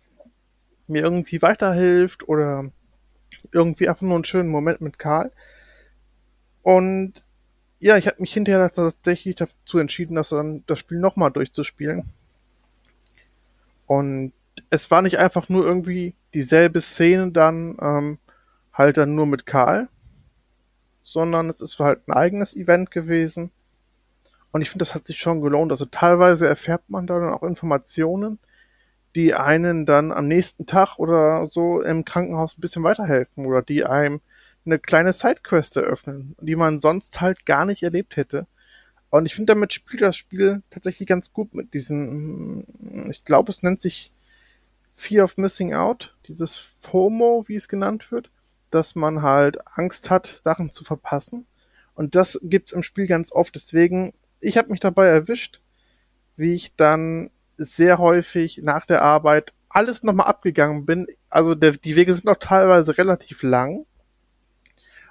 mir 0.86 1.02
irgendwie 1.02 1.42
weiterhilft 1.42 2.26
oder 2.28 2.70
irgendwie 3.52 3.88
einfach 3.88 4.02
nur 4.02 4.14
einen 4.14 4.24
schönen 4.24 4.48
Moment 4.48 4.80
mit 4.80 4.98
Karl. 4.98 5.30
Und 6.62 7.26
ja, 7.78 7.96
ich 7.96 8.06
habe 8.06 8.20
mich 8.20 8.32
hinterher 8.32 8.70
tatsächlich 8.70 9.36
dazu 9.36 9.78
entschieden, 9.78 10.14
das, 10.14 10.30
dann, 10.30 10.64
das 10.66 10.78
Spiel 10.78 10.98
nochmal 10.98 11.30
durchzuspielen. 11.30 12.04
Und 13.86 14.32
es 14.70 14.90
war 14.90 15.02
nicht 15.02 15.18
einfach 15.18 15.48
nur 15.48 15.66
irgendwie 15.66 16.14
dieselbe 16.34 16.80
Szene 16.80 17.32
dann, 17.32 17.76
ähm, 17.80 18.18
halt 18.72 18.96
dann 18.96 19.14
nur 19.14 19.26
mit 19.26 19.46
Karl, 19.46 19.88
sondern 21.02 21.50
es 21.50 21.60
ist 21.60 21.78
halt 21.78 22.06
ein 22.08 22.12
eigenes 22.12 22.56
Event 22.56 22.90
gewesen. 22.90 23.50
Und 24.52 24.62
ich 24.62 24.70
finde, 24.70 24.84
das 24.84 24.94
hat 24.94 25.06
sich 25.06 25.18
schon 25.18 25.40
gelohnt. 25.40 25.72
Also 25.72 25.86
teilweise 25.86 26.46
erfährt 26.46 26.88
man 26.88 27.06
da 27.06 27.18
dann 27.18 27.32
auch 27.32 27.42
Informationen, 27.42 28.38
die 29.14 29.34
einen 29.34 29.86
dann 29.86 30.12
am 30.12 30.26
nächsten 30.26 30.66
Tag 30.66 30.98
oder 30.98 31.46
so 31.48 31.80
im 31.80 32.04
Krankenhaus 32.04 32.56
ein 32.56 32.60
bisschen 32.60 32.82
weiterhelfen 32.82 33.46
oder 33.46 33.62
die 33.62 33.84
einem 33.84 34.20
eine 34.64 34.78
kleine 34.78 35.12
Sidequest 35.12 35.76
eröffnen, 35.76 36.36
die 36.40 36.56
man 36.56 36.78
sonst 36.78 37.20
halt 37.20 37.46
gar 37.46 37.64
nicht 37.64 37.82
erlebt 37.82 38.16
hätte. 38.16 38.46
Und 39.10 39.26
ich 39.26 39.34
finde, 39.34 39.52
damit 39.52 39.72
spielt 39.72 40.02
das 40.02 40.16
Spiel 40.16 40.62
tatsächlich 40.70 41.08
ganz 41.08 41.32
gut 41.32 41.52
mit 41.52 41.74
diesen, 41.74 43.08
ich 43.10 43.24
glaube, 43.24 43.50
es 43.50 43.62
nennt 43.62 43.80
sich 43.80 44.12
Fear 44.94 45.24
of 45.24 45.36
Missing 45.36 45.74
Out, 45.74 46.16
dieses 46.26 46.56
FOMO, 46.80 47.44
wie 47.48 47.56
es 47.56 47.68
genannt 47.68 48.12
wird 48.12 48.30
dass 48.72 48.94
man 48.94 49.22
halt 49.22 49.58
Angst 49.66 50.10
hat, 50.10 50.40
Sachen 50.42 50.72
zu 50.72 50.82
verpassen. 50.82 51.46
Und 51.94 52.14
das 52.14 52.40
gibt's 52.42 52.72
im 52.72 52.82
Spiel 52.82 53.06
ganz 53.06 53.30
oft. 53.30 53.54
Deswegen, 53.54 54.14
ich 54.40 54.56
habe 54.56 54.70
mich 54.70 54.80
dabei 54.80 55.06
erwischt, 55.06 55.60
wie 56.36 56.54
ich 56.54 56.74
dann 56.74 57.30
sehr 57.64 57.98
häufig 57.98 58.60
nach 58.62 58.86
der 58.86 59.02
Arbeit 59.02 59.52
alles 59.68 60.02
nochmal 60.02 60.26
abgegangen 60.26 60.86
bin. 60.86 61.06
Also 61.30 61.54
der, 61.54 61.72
die 61.72 61.96
Wege 61.96 62.12
sind 62.14 62.26
noch 62.26 62.38
teilweise 62.38 62.96
relativ 62.98 63.42
lang. 63.42 63.86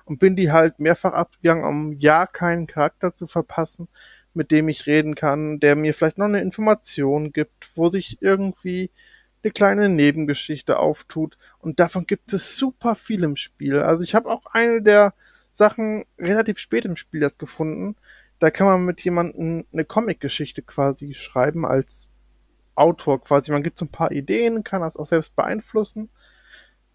Und 0.05 0.20
bin 0.20 0.36
die 0.36 0.51
halt 0.51 0.79
mehrfach 0.79 1.13
abgegangen, 1.13 1.63
um 1.63 1.93
ja 1.93 2.25
keinen 2.25 2.67
Charakter 2.67 3.13
zu 3.13 3.27
verpassen, 3.27 3.88
mit 4.34 4.51
dem 4.51 4.67
ich 4.67 4.88
reden 4.88 5.15
kann, 5.15 5.60
der 5.60 5.75
mir 5.75 5.93
vielleicht 5.93 6.17
noch 6.17 6.25
eine 6.25 6.41
Information 6.41 7.31
gibt, 7.31 7.70
wo 7.75 7.89
sich 7.89 8.22
irgendwie 8.22 8.91
eine 9.43 9.51
kleine 9.51 9.89
Nebengeschichte 9.89 10.79
auftut. 10.79 11.38
Und 11.60 11.79
davon 11.79 12.05
gibt 12.05 12.34
es 12.34 12.58
super 12.58 12.96
viel 12.96 13.24
im 13.24 13.36
Spiel. 13.36 13.79
Also 13.79 14.03
ich 14.03 14.15
habe 14.15 14.29
auch 14.29 14.46
eine 14.48 14.81
der 14.81 15.13
Sachen 15.51 16.05
relativ 16.17 16.60
spät 16.60 16.86
im 16.86 16.96
Spiel 16.96 17.22
erst 17.22 17.39
gefunden. 17.39 17.96
Da 18.39 18.50
kann 18.50 18.67
man 18.67 18.86
mit 18.86 19.01
jemandem 19.01 19.65
eine 19.72 19.86
Comic-Geschichte 19.86 20.62
quasi 20.62 21.13
schreiben 21.13 21.65
als 21.65 22.11
Autor 22.82 23.22
quasi. 23.22 23.52
Man 23.52 23.64
gibt 23.64 23.80
so 23.80 23.86
ein 23.86 23.92
paar 23.92 24.12
Ideen, 24.12 24.64
kann 24.64 24.82
das 24.82 24.98
auch 24.98 25.06
selbst 25.06 25.36
beeinflussen. 25.36 26.10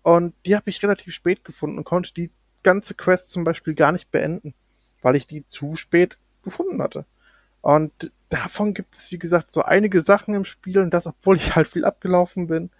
Und 0.03 0.35
die 0.45 0.55
habe 0.55 0.71
ich 0.71 0.83
relativ 0.83 1.15
spät 1.15 1.45
gefunden 1.45 1.79
und 1.79 1.85
konnte 1.85 2.13
die 2.15 2.31
ganze 2.63 2.95
Quest 2.95 3.31
zum 3.31 3.45
Beispiel 3.45 3.75
gar 3.75 3.93
nicht 3.93 4.11
beenden, 4.11 4.55
weil 5.03 5.17
ich 5.17 5.27
die 5.27 5.47
zu 5.47 5.77
spät 5.77 6.19
gefunden 6.43 6.83
hatte. 6.83 7.05
Und 7.61 8.13
davon 8.29 8.75
gibt 8.75 8.97
es, 8.97 9.11
wie 9.13 9.19
gesagt, 9.19 9.53
so 9.53 9.63
einige 9.63 10.01
Sachen 10.01 10.35
im 10.35 10.45
Spiel 10.45 10.79
und 10.79 10.93
das, 10.93 11.07
obwohl 11.07 11.37
ich 11.37 11.57
halt 11.57 11.69
viel 11.69 11.85
abgelaufen 11.85 12.47
bin. 12.47 12.71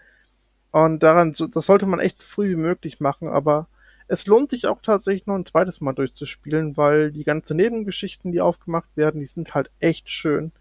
Und 0.71 1.03
daran, 1.03 1.33
das 1.33 1.67
sollte 1.67 1.87
man 1.87 2.01
echt 2.01 2.19
so 2.19 2.27
früh 2.27 2.51
wie 2.51 2.57
möglich 2.57 3.01
machen, 3.01 3.29
aber 3.29 3.67
es 4.09 4.27
lohnt 4.27 4.51
sich 4.51 4.67
auch 4.67 4.81
tatsächlich 4.83 5.27
noch 5.27 5.35
ein 5.35 5.47
zweites 5.47 5.81
Mal 5.81 5.95
durchzuspielen, 5.95 6.77
weil 6.77 7.11
die 7.11 7.25
ganze 7.25 7.55
Nebengeschichten, 7.55 8.31
die 8.31 8.41
aufgemacht 8.41 8.97
werden, 8.97 9.21
die 9.21 9.27
sind 9.27 9.55
halt 9.55 9.71
echt 9.81 10.11
schön 10.11 10.53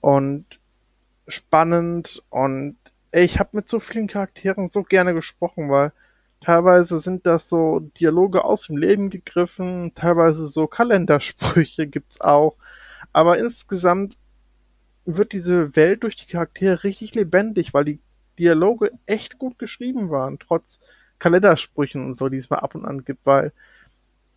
und 0.00 0.57
spannend 1.28 2.22
und 2.30 2.76
ich 3.12 3.38
habe 3.38 3.50
mit 3.52 3.68
so 3.68 3.80
vielen 3.80 4.08
Charakteren 4.08 4.68
so 4.68 4.82
gerne 4.82 5.14
gesprochen, 5.14 5.70
weil 5.70 5.92
teilweise 6.40 6.98
sind 6.98 7.26
das 7.26 7.48
so 7.48 7.80
Dialoge 7.98 8.44
aus 8.44 8.66
dem 8.66 8.76
Leben 8.76 9.10
gegriffen, 9.10 9.92
teilweise 9.94 10.46
so 10.46 10.66
Kalendersprüche 10.66 11.86
gibt's 11.86 12.20
auch 12.20 12.56
aber 13.12 13.38
insgesamt 13.38 14.16
wird 15.04 15.32
diese 15.32 15.74
Welt 15.76 16.02
durch 16.02 16.16
die 16.16 16.26
Charaktere 16.26 16.84
richtig 16.84 17.14
lebendig, 17.14 17.72
weil 17.72 17.84
die 17.84 18.00
Dialoge 18.38 18.92
echt 19.06 19.38
gut 19.38 19.58
geschrieben 19.58 20.10
waren, 20.10 20.38
trotz 20.38 20.80
Kalendersprüchen 21.18 22.04
und 22.04 22.14
so, 22.14 22.28
die 22.28 22.36
es 22.36 22.50
mal 22.50 22.58
ab 22.58 22.74
und 22.74 22.84
an 22.84 23.04
gibt, 23.04 23.24
weil 23.26 23.52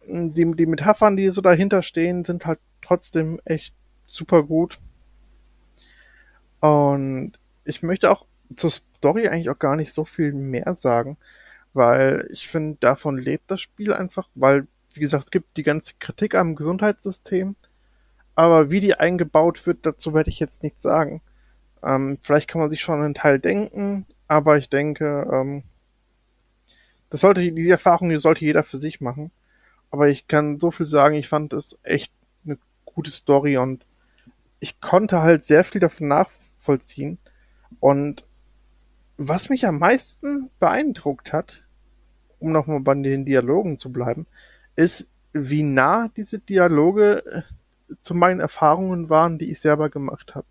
die, 0.07 0.55
die 0.55 0.65
Metaphern, 0.65 1.15
die 1.15 1.29
so 1.29 1.41
dahinter 1.41 1.83
stehen, 1.83 2.25
sind 2.25 2.45
halt 2.45 2.59
trotzdem 2.81 3.39
echt 3.45 3.75
super 4.07 4.43
gut. 4.43 4.79
Und 6.61 7.33
ich 7.65 7.83
möchte 7.83 8.09
auch 8.09 8.25
zur 8.55 8.71
Story 8.71 9.27
eigentlich 9.27 9.49
auch 9.49 9.59
gar 9.59 9.75
nicht 9.75 9.93
so 9.93 10.05
viel 10.05 10.31
mehr 10.31 10.75
sagen, 10.75 11.17
weil 11.73 12.27
ich 12.31 12.47
finde, 12.47 12.77
davon 12.79 13.17
lebt 13.17 13.49
das 13.51 13.61
Spiel 13.61 13.93
einfach, 13.93 14.29
weil, 14.35 14.67
wie 14.93 14.99
gesagt, 14.99 15.25
es 15.25 15.31
gibt 15.31 15.57
die 15.57 15.63
ganze 15.63 15.93
Kritik 15.99 16.35
am 16.35 16.55
Gesundheitssystem, 16.55 17.55
aber 18.35 18.71
wie 18.71 18.79
die 18.79 18.95
eingebaut 18.95 19.65
wird, 19.65 19.85
dazu 19.85 20.13
werde 20.13 20.29
ich 20.29 20.39
jetzt 20.39 20.63
nichts 20.63 20.83
sagen. 20.83 21.21
Ähm, 21.83 22.19
vielleicht 22.21 22.47
kann 22.47 22.61
man 22.61 22.69
sich 22.69 22.81
schon 22.81 23.01
einen 23.01 23.15
Teil 23.15 23.39
denken, 23.39 24.05
aber 24.27 24.57
ich 24.57 24.69
denke, 24.69 25.27
ähm, 25.31 25.63
das 27.09 27.21
sollte, 27.21 27.41
die 27.41 27.69
Erfahrung, 27.69 28.09
die 28.09 28.19
sollte 28.19 28.45
jeder 28.45 28.63
für 28.63 28.77
sich 28.77 29.01
machen. 29.01 29.31
Aber 29.89 30.07
ich 30.09 30.27
kann 30.27 30.59
so 30.59 30.71
viel 30.71 30.87
sagen, 30.87 31.15
ich 31.15 31.27
fand 31.27 31.53
es 31.53 31.77
echt 31.83 32.13
eine 32.45 32.57
gute 32.85 33.11
Story 33.11 33.57
und 33.57 33.85
ich 34.59 34.79
konnte 34.79 35.21
halt 35.21 35.43
sehr 35.43 35.63
viel 35.63 35.81
davon 35.81 36.07
nachvollziehen. 36.07 36.50
Und 37.79 38.25
was 39.17 39.49
mich 39.49 39.65
am 39.65 39.79
meisten 39.79 40.49
beeindruckt 40.59 41.33
hat, 41.33 41.63
um 42.39 42.51
nochmal 42.51 42.79
bei 42.79 42.95
den 42.95 43.25
Dialogen 43.25 43.77
zu 43.77 43.91
bleiben, 43.91 44.25
ist, 44.75 45.07
wie 45.33 45.63
nah 45.63 46.09
diese 46.15 46.39
Dialoge 46.39 47.23
äh, 47.25 47.41
zu 47.99 48.13
meinen 48.15 48.39
Erfahrungen 48.39 49.09
waren, 49.09 49.37
die 49.37 49.51
ich 49.51 49.59
selber 49.59 49.89
gemacht 49.89 50.35
habe. 50.35 50.47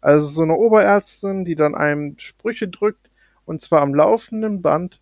Also 0.00 0.28
so 0.28 0.42
eine 0.42 0.54
Oberärztin, 0.54 1.44
die 1.44 1.56
dann 1.56 1.74
einem 1.74 2.18
Sprüche 2.18 2.68
drückt, 2.68 3.10
und 3.44 3.60
zwar 3.60 3.82
am 3.82 3.94
laufenden 3.94 4.62
Band, 4.62 5.00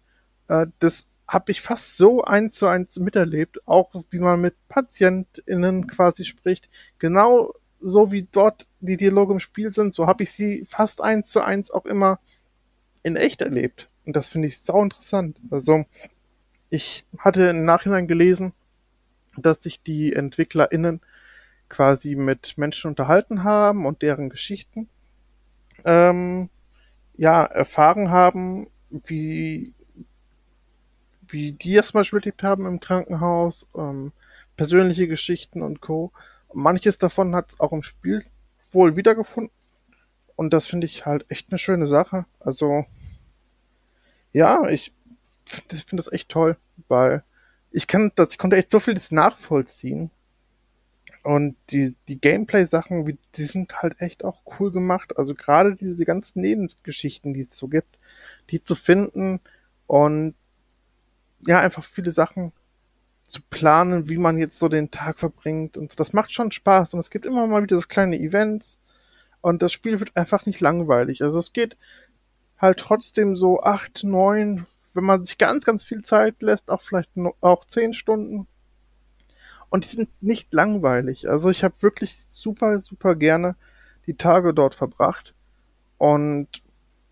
äh, 0.49 0.67
das 0.79 1.07
habe 1.27 1.53
ich 1.53 1.61
fast 1.61 1.99
so 1.99 2.23
eins 2.23 2.55
zu 2.55 2.67
eins 2.67 2.99
miterlebt, 2.99 3.61
auch 3.67 3.93
wie 4.11 4.19
man 4.19 4.41
mit 4.41 4.55
PatientInnen 4.69 5.87
quasi 5.87 6.25
spricht. 6.25 6.71
Genau 6.99 7.53
so 7.81 8.13
wie 8.13 8.29
dort 8.31 8.67
die 8.81 8.97
Dialoge 8.97 9.35
im 9.35 9.41
Spiel 9.41 9.73
sind, 9.73 9.95
so 9.95 10.07
habe 10.07 10.23
ich 10.23 10.33
sie 10.33 10.65
fast 10.69 11.01
eins 11.03 11.31
zu 11.31 11.41
eins 11.41 11.71
auch 11.71 11.87
immer 11.87 12.19
in 13.03 13.17
echt 13.17 13.43
erlebt. 13.43 13.89
Und 14.05 14.17
das 14.17 14.29
finde 14.29 14.49
ich 14.49 14.61
sau 14.61 14.83
interessant. 14.83 15.39
Also, 15.51 15.85
ich 16.71 17.05
hatte 17.19 17.49
im 17.49 17.65
Nachhinein 17.65 18.09
gelesen, 18.09 18.53
dass 19.37 19.63
sich 19.63 19.83
die 19.83 20.13
EntwicklerInnen 20.13 21.01
quasi 21.69 22.15
mit 22.15 22.57
Menschen 22.59 22.89
unterhalten 22.89 23.45
haben 23.45 23.87
und 23.87 24.03
deren 24.03 24.31
Geschichten 24.31 24.89
ähm, 25.85 26.49
ja 27.17 27.45
erfahren 27.45 28.11
haben, 28.11 28.69
wie 28.91 29.75
wie 31.31 31.53
die 31.53 31.75
das 31.75 31.89
zum 31.89 32.01
Beispiel 32.01 32.21
erlebt 32.21 32.43
haben 32.43 32.67
im 32.67 32.81
Krankenhaus, 32.81 33.67
ähm, 33.77 34.13
persönliche 34.57 35.09
Geschichten 35.09 35.63
und 35.63 35.81
Co. 35.81 36.13
Manches 36.53 36.99
davon 36.99 37.35
hat 37.35 37.51
es 37.51 37.61
auch 37.61 37.73
im 37.73 37.83
Spiel 37.83 38.25
wohl 38.73 38.97
wiedergefunden. 38.97 39.53
Und 40.37 40.53
das 40.53 40.67
finde 40.67 40.87
ich 40.87 41.05
halt 41.05 41.27
echt 41.31 41.51
eine 41.51 41.59
schöne 41.59 41.87
Sache. 41.87 42.27
Also, 42.39 42.87
ja, 44.33 44.69
ich 44.69 44.95
finde 45.47 45.77
find 45.77 45.99
das 45.99 46.13
echt 46.13 46.29
toll, 46.29 46.57
weil 46.89 47.25
ich 47.71 47.87
kann 47.87 48.13
das, 48.15 48.33
ich 48.33 48.39
konnte 48.39 48.57
echt 48.57 48.71
so 48.71 48.81
vieles 48.81 49.11
nachvollziehen. 49.11 50.11
Und 51.23 51.57
die, 51.71 51.95
die 52.09 52.21
Gameplay-Sachen, 52.21 53.19
die 53.35 53.43
sind 53.43 53.83
halt 53.83 54.01
echt 54.01 54.25
auch 54.25 54.41
cool 54.59 54.71
gemacht. 54.71 55.19
Also 55.19 55.35
gerade 55.35 55.75
diese 55.75 56.05
ganzen 56.05 56.41
Nebengeschichten, 56.41 57.35
die 57.35 57.41
es 57.41 57.57
so 57.57 57.69
gibt, 57.69 57.99
die 58.51 58.63
zu 58.63 58.75
finden 58.75 59.41
und 59.87 60.35
ja, 61.47 61.61
einfach 61.61 61.85
viele 61.85 62.11
Sachen 62.11 62.53
zu 63.29 63.41
planen, 63.51 64.09
wie 64.09 64.17
man 64.17 64.39
jetzt 64.39 64.59
so 64.59 64.69
den 64.69 64.91
Tag 64.91 65.19
verbringt 65.19 65.77
und 65.77 65.93
so. 65.93 65.97
Das 65.97 66.13
macht 66.13 66.33
schon 66.33 66.51
Spaß 66.51 66.95
und 66.95 67.01
es 67.01 67.11
gibt 67.11 67.27
immer 67.27 67.47
mal 67.47 67.63
wieder 67.63 67.77
so 67.77 67.87
kleine 67.87 68.19
Events 68.19 68.81
und 69.41 69.63
das 69.63 69.73
Spiel 69.73 70.01
wird 70.01 70.17
einfach 70.17 70.47
nicht 70.47 70.61
langweilig. 70.61 71.23
Also 71.23 71.39
es 71.39 71.53
geht 71.53 71.77
halt 72.59 72.79
trotzdem 72.79 73.37
so 73.37 73.63
acht, 73.63 74.03
neun, 74.03 74.67
wenn 74.95 75.05
man 75.05 75.25
sich 75.25 75.39
ganz, 75.39 75.65
ganz 75.65 75.83
viel 75.83 76.03
Zeit 76.03 76.43
lässt, 76.43 76.71
auch 76.71 76.83
vielleicht 76.83 77.11
auch 77.41 77.65
zehn 77.67 77.95
Stunden. 77.95 78.49
Und 79.71 79.85
die 79.85 79.97
sind 79.97 80.09
nicht 80.23 80.53
langweilig. 80.53 81.29
Also 81.29 81.51
ich 81.51 81.63
habe 81.63 81.83
wirklich 81.83 82.17
super, 82.17 82.81
super 82.81 83.15
gerne 83.15 83.55
die 84.07 84.17
Tage 84.17 84.55
dort 84.55 84.75
verbracht. 84.75 85.35
Und 85.99 86.49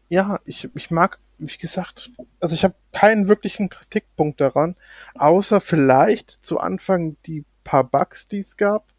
ja, 0.08 0.40
ich, 0.44 0.70
ich 0.74 0.90
mag 0.90 1.18
wie 1.38 1.56
gesagt, 1.56 2.10
also 2.40 2.54
ich 2.54 2.64
habe 2.64 2.74
keinen 2.92 3.28
wirklichen 3.28 3.68
Kritikpunkt 3.68 4.40
daran, 4.40 4.76
außer 5.14 5.60
vielleicht 5.60 6.30
zu 6.30 6.58
Anfang 6.58 7.16
die 7.26 7.44
paar 7.64 7.84
Bugs, 7.84 8.28
die 8.28 8.38
es 8.38 8.56
gab. 8.56 8.92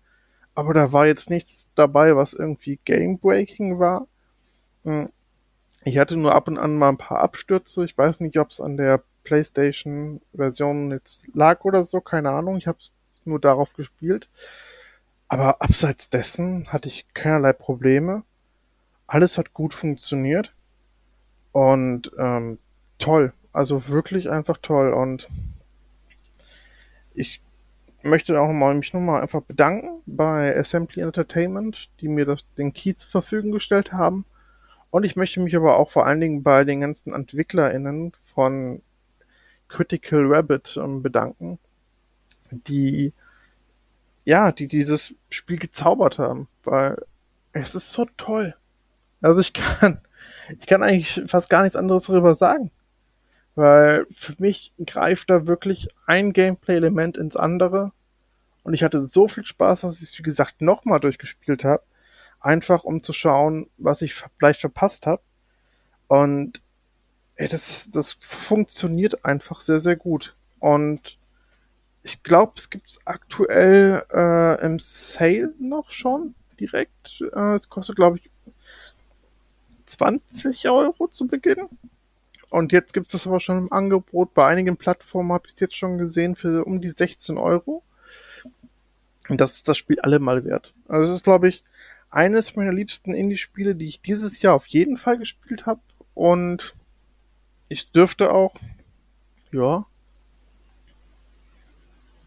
Aber 0.53 0.73
da 0.73 0.91
war 0.91 1.05
jetzt 1.05 1.29
nichts 1.29 1.69
dabei, 1.75 2.15
was 2.15 2.33
irgendwie 2.33 2.79
game-breaking 2.83 3.79
war. 3.79 4.07
Hm. 4.83 5.09
Ich 5.83 5.97
hatte 5.99 6.17
nur 6.17 6.35
ab 6.35 6.47
und 6.47 6.57
an 6.57 6.77
mal 6.77 6.89
ein 6.89 6.97
paar 6.97 7.19
Abstürze. 7.19 7.85
Ich 7.85 7.97
weiß 7.97 8.19
nicht, 8.19 8.37
ob 8.39 8.49
es 8.49 8.59
an 8.59 8.75
der 8.75 9.03
PlayStation-Version 9.23 10.91
jetzt 10.91 11.27
lag 11.33 11.63
oder 11.63 11.83
so, 11.83 12.01
keine 12.01 12.31
Ahnung. 12.31 12.57
Ich 12.57 12.67
habe 12.67 12.79
es 12.81 12.91
nur 13.23 13.39
darauf 13.39 13.73
gespielt. 13.73 14.29
Aber 15.27 15.61
abseits 15.61 16.09
dessen 16.09 16.71
hatte 16.73 16.87
ich 16.87 17.13
keinerlei 17.13 17.53
Probleme. 17.53 18.23
Alles 19.05 19.37
hat 19.37 19.53
gut 19.53 19.73
funktioniert. 19.73 20.53
Und 21.57 22.11
ähm, 22.19 22.59
toll. 22.99 23.33
Also 23.51 23.87
wirklich 23.87 24.29
einfach 24.29 24.59
toll. 24.61 24.93
Und 24.93 25.27
ich 27.15 27.41
möchte 28.03 28.39
auch 28.39 28.51
mal, 28.51 28.75
mich 28.75 28.93
nochmal 28.93 29.23
einfach 29.23 29.41
bedanken 29.41 30.03
bei 30.05 30.55
Assembly 30.55 31.01
Entertainment, 31.01 31.89
die 31.99 32.09
mir 32.09 32.25
das, 32.25 32.45
den 32.59 32.73
Key 32.73 32.93
zur 32.93 33.09
Verfügung 33.09 33.51
gestellt 33.51 33.91
haben. 33.91 34.25
Und 34.91 35.03
ich 35.03 35.15
möchte 35.15 35.39
mich 35.39 35.55
aber 35.55 35.77
auch 35.77 35.89
vor 35.89 36.05
allen 36.05 36.21
Dingen 36.21 36.43
bei 36.43 36.63
den 36.63 36.81
ganzen 36.81 37.11
EntwicklerInnen 37.11 38.11
von 38.35 38.83
Critical 39.67 40.31
Rabbit 40.31 40.77
ähm, 40.79 41.01
bedanken, 41.01 41.57
die 42.51 43.13
ja, 44.25 44.51
die 44.51 44.67
dieses 44.67 45.15
Spiel 45.31 45.57
gezaubert 45.57 46.19
haben, 46.19 46.49
weil 46.63 47.03
es 47.51 47.73
ist 47.73 47.93
so 47.93 48.05
toll. 48.15 48.55
Also 49.21 49.41
ich 49.41 49.53
kann, 49.53 50.01
ich 50.49 50.65
kann 50.65 50.83
eigentlich 50.83 51.21
fast 51.27 51.49
gar 51.49 51.63
nichts 51.63 51.75
anderes 51.75 52.05
darüber 52.05 52.35
sagen. 52.35 52.71
Weil 53.55 54.05
für 54.11 54.35
mich 54.37 54.73
greift 54.85 55.29
da 55.29 55.47
wirklich 55.47 55.89
ein 56.05 56.31
Gameplay-Element 56.31 57.17
ins 57.17 57.35
andere. 57.35 57.91
Und 58.63 58.73
ich 58.73 58.83
hatte 58.83 59.03
so 59.05 59.27
viel 59.27 59.45
Spaß, 59.45 59.81
dass 59.81 59.97
ich 59.97 60.03
es, 60.03 60.17
wie 60.19 60.23
gesagt, 60.23 60.61
nochmal 60.61 60.99
durchgespielt 60.99 61.63
habe. 61.63 61.83
Einfach 62.39 62.83
um 62.83 63.01
zu 63.01 63.13
schauen, 63.13 63.67
was 63.77 64.01
ich 64.01 64.13
vielleicht 64.13 64.61
verpasst 64.61 65.07
habe. 65.07 65.21
Und 66.07 66.61
ey, 67.35 67.47
das, 67.47 67.89
das 67.91 68.17
funktioniert 68.19 69.25
einfach 69.25 69.61
sehr, 69.61 69.79
sehr 69.79 69.95
gut. 69.95 70.35
Und 70.59 71.17
ich 72.03 72.23
glaube, 72.23 72.53
es 72.55 72.69
gibt 72.69 72.89
es 72.89 72.99
aktuell 73.05 74.03
äh, 74.13 74.63
im 74.65 74.79
Sale 74.79 75.53
noch 75.59 75.89
schon 75.89 76.35
direkt. 76.59 77.21
Äh, 77.33 77.55
es 77.55 77.69
kostet, 77.69 77.95
glaube 77.95 78.19
ich, 78.19 78.29
20 79.87 80.69
Euro 80.69 81.07
zu 81.07 81.27
Beginn. 81.27 81.67
Und 82.49 82.71
jetzt 82.71 82.93
gibt 82.93 83.07
es 83.07 83.13
das 83.13 83.27
aber 83.27 83.39
schon 83.39 83.57
im 83.57 83.73
Angebot. 83.73 84.33
Bei 84.33 84.47
einigen 84.47 84.77
Plattformen 84.77 85.33
habe 85.33 85.47
ich 85.47 85.53
es 85.55 85.59
jetzt 85.59 85.75
schon 85.75 85.97
gesehen 85.97 86.35
für 86.35 86.65
um 86.65 86.81
die 86.81 86.89
16 86.89 87.37
Euro. 87.37 87.83
Und 89.27 89.41
das 89.41 89.53
ist 89.53 89.67
das 89.67 89.77
Spiel 89.77 89.99
allemal 89.99 90.45
wert. 90.45 90.73
Also 90.87 91.11
es 91.11 91.17
ist, 91.17 91.23
glaube 91.23 91.49
ich, 91.49 91.63
eines 92.09 92.55
meiner 92.55 92.71
liebsten 92.71 93.13
Indie-Spiele, 93.13 93.75
die 93.75 93.87
ich 93.87 94.01
dieses 94.01 94.41
Jahr 94.41 94.53
auf 94.53 94.67
jeden 94.67 94.95
Fall 94.95 95.17
gespielt 95.17 95.65
habe. 95.65 95.81
Und 96.13 96.75
ich 97.67 97.91
dürfte 97.91 98.31
auch, 98.31 98.55
ja, 99.51 99.85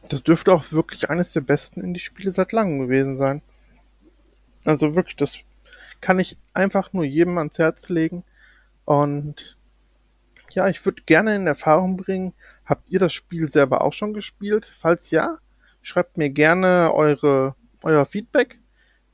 das 0.09 0.23
dürfte 0.23 0.53
auch 0.53 0.73
wirklich 0.73 1.09
eines 1.09 1.33
der 1.33 1.40
besten 1.40 1.81
Indie-Spiele 1.81 2.33
seit 2.33 2.53
langem 2.53 2.81
gewesen 2.81 3.16
sein. 3.16 3.42
Also 4.64 4.94
wirklich, 4.94 5.16
das 5.16 5.38
kann 6.01 6.19
ich 6.19 6.39
einfach 6.53 6.93
nur 6.93 7.05
jedem 7.05 7.39
ans 7.39 7.59
Herz 7.59 7.89
legen. 7.89 8.25
Und 8.85 9.57
ja, 10.53 10.69
ich 10.69 10.85
würde 10.85 11.03
gerne 11.07 11.37
in 11.37 11.47
Erfahrung 11.47 11.97
bringen, 11.97 12.35
habt 12.65 12.91
ihr 12.91 12.99
das 12.99 13.13
Spiel 13.13 13.49
selber 13.49 13.83
auch 13.83 13.93
schon 13.93 14.15
gespielt? 14.15 14.75
Falls 14.81 15.11
ja, 15.11 15.39
schreibt 15.83 16.17
mir 16.17 16.31
gerne 16.31 16.93
eure, 16.95 17.55
euer 17.83 18.07
Feedback. 18.07 18.59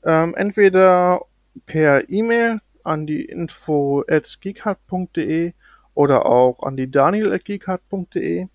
Ähm, 0.04 0.34
entweder 0.34 1.22
per 1.66 2.08
E-Mail 2.08 2.60
an 2.84 3.06
die 3.06 3.24
info 3.24 4.04
at 4.08 4.38
geekhard.de 4.40 5.52
oder 5.94 6.26
auch 6.26 6.62
an 6.62 6.76
die 6.76 6.90
daniel 6.90 7.32
at 7.32 7.44
geekhard.de. 7.44 8.48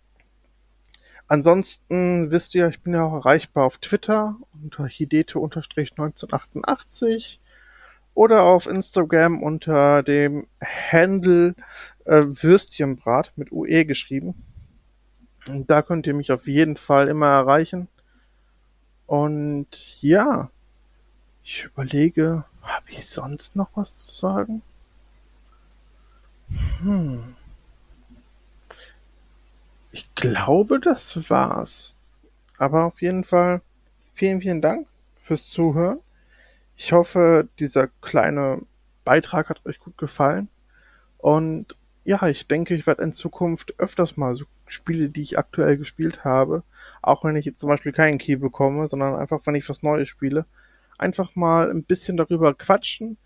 Ansonsten 1.28 2.32
wisst 2.32 2.56
ihr, 2.56 2.68
ich 2.68 2.82
bin 2.82 2.94
ja 2.94 3.06
auch 3.06 3.14
erreichbar 3.14 3.66
auf 3.66 3.78
Twitter 3.78 4.38
unter 4.62 4.86
hidete-1988 4.86 7.40
oder 8.14 8.44
auf 8.44 8.68
Instagram 8.68 9.42
unter 9.42 10.04
dem 10.04 10.48
Handle 10.64 11.56
äh, 12.06 12.24
Würstchenbrat 12.26 13.34
mit 13.36 13.52
UE 13.52 13.86
geschrieben. 13.86 14.44
Da 15.46 15.82
könnt 15.82 16.06
ihr 16.08 16.14
mich 16.14 16.32
auf 16.32 16.48
jeden 16.48 16.78
Fall 16.78 17.08
immer 17.08 17.28
erreichen. 17.28 17.88
Und 19.08 20.02
ja, 20.02 20.50
ich 21.44 21.66
überlege, 21.66 22.46
Habe 22.62 22.86
ich 22.90 23.08
sonst 23.08 23.56
noch 23.56 23.70
was 23.76 24.06
zu 24.06 24.12
sagen? 24.12 24.62
Hm. 26.82 27.36
Ich 29.92 30.14
glaube, 30.16 30.80
das 30.80 31.30
war's. 31.30 31.96
Aber 32.58 32.86
auf 32.86 33.02
jeden 33.02 33.24
Fall 33.24 33.62
vielen, 34.14 34.42
vielen 34.42 34.62
Dank 34.62 34.88
fürs 35.16 35.50
Zuhören. 35.50 36.00
Ich 36.84 36.94
hoffe, 36.94 37.48
dieser 37.60 37.90
kleine 38.02 38.64
Beitrag 39.04 39.50
hat 39.50 39.64
euch 39.68 39.78
gut 39.78 40.00
gefallen. 40.00 40.50
Und 41.20 41.78
ja, 42.06 42.28
ich 42.28 42.48
denke, 42.48 42.74
ich 42.74 42.88
werde 42.88 43.04
in 43.04 43.14
Zukunft 43.14 43.76
öfters 43.78 44.18
mal 44.18 44.36
so 44.36 44.46
Spiele, 44.66 45.10
die 45.10 45.22
ich 45.22 45.38
aktuell 45.38 45.78
gespielt 45.78 46.24
habe, 46.24 46.64
auch 47.04 47.24
wenn 47.24 47.36
ich 47.36 47.46
jetzt 47.46 47.60
zum 47.60 47.70
Beispiel 47.70 47.92
keinen 47.92 48.18
Key 48.18 48.36
bekomme, 48.36 48.88
sondern 48.88 49.14
einfach, 49.14 49.42
wenn 49.46 49.54
ich 49.54 49.70
was 49.70 49.84
Neues 49.84 50.10
spiele, 50.10 50.48
einfach 50.98 51.36
mal 51.36 51.70
ein 51.70 51.84
bisschen 51.84 52.18
darüber 52.18 52.52
quatschen, 52.56 53.18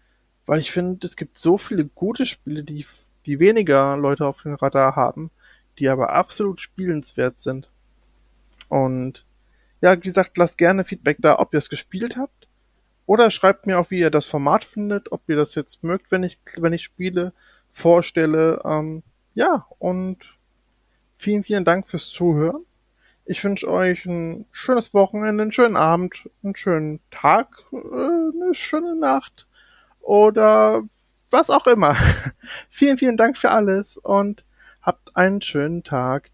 weil 0.46 0.60
ich 0.60 0.74
finde, 0.74 1.08
es 1.08 1.16
gibt 1.16 1.38
so 1.38 1.58
viele 1.58 1.86
gute 1.86 2.26
Spiele, 2.26 2.62
die, 2.62 2.86
die 3.26 3.40
weniger 3.40 3.96
Leute 3.96 4.26
auf 4.28 4.42
dem 4.42 4.56
Radar 4.56 4.98
haben, 4.98 5.32
die 5.80 5.88
aber 5.88 6.12
absolut 6.12 6.60
spielenswert 6.60 7.40
sind. 7.40 7.72
Und 8.68 9.26
ja, 9.80 9.96
wie 9.96 10.02
gesagt, 10.02 10.36
lasst 10.36 10.58
gerne 10.58 10.84
Feedback 10.84 11.20
da, 11.22 11.40
ob 11.40 11.54
ihr 11.54 11.60
es 11.60 11.70
gespielt 11.70 12.18
habt. 12.18 12.45
Oder 13.06 13.30
schreibt 13.30 13.68
mir 13.68 13.80
auch, 13.80 13.92
wie 13.92 14.00
ihr 14.00 14.10
das 14.10 14.26
Format 14.26 14.64
findet, 14.64 15.12
ob 15.12 15.22
ihr 15.28 15.36
das 15.36 15.56
jetzt 15.56 15.84
mögt, 15.84 16.12
wenn 16.12 16.24
ich, 16.24 16.40
wenn 16.58 16.74
ich 16.74 16.84
spiele, 16.84 17.34
vorstelle. 17.72 18.62
Ähm, 18.66 19.04
ja, 19.34 19.66
und 19.78 20.18
vielen, 21.18 21.44
vielen 21.44 21.66
Dank 21.66 21.88
fürs 21.88 22.10
Zuhören. 22.10 22.66
Ich 23.26 23.44
wünsche 23.44 23.70
euch 23.70 24.06
ein 24.06 24.46
schönes 24.52 24.94
Wochenende, 24.94 25.44
einen 25.44 25.52
schönen 25.52 25.76
Abend, 25.78 26.30
einen 26.44 26.56
schönen 26.56 27.00
Tag, 27.12 27.64
äh, 27.72 27.78
eine 27.78 28.54
schöne 28.54 28.96
Nacht 28.96 29.48
oder 30.02 30.84
was 31.32 31.50
auch 31.50 31.68
immer. 31.68 31.96
vielen, 32.70 32.98
vielen 32.98 33.18
Dank 33.18 33.38
für 33.38 33.52
alles 33.52 33.98
und 33.98 34.46
habt 34.82 35.16
einen 35.16 35.42
schönen 35.42 35.84
Tag 35.84 36.30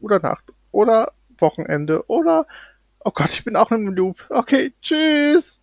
oder 0.00 0.20
Nacht 0.20 0.44
oder 0.70 1.12
Wochenende 1.38 2.06
oder 2.08 2.46
oh 3.00 3.10
Gott, 3.10 3.32
ich 3.32 3.44
bin 3.44 3.56
auch 3.56 3.70
im 3.70 3.88
Loop. 3.88 4.26
Okay, 4.28 4.74
tschüss. 4.82 5.60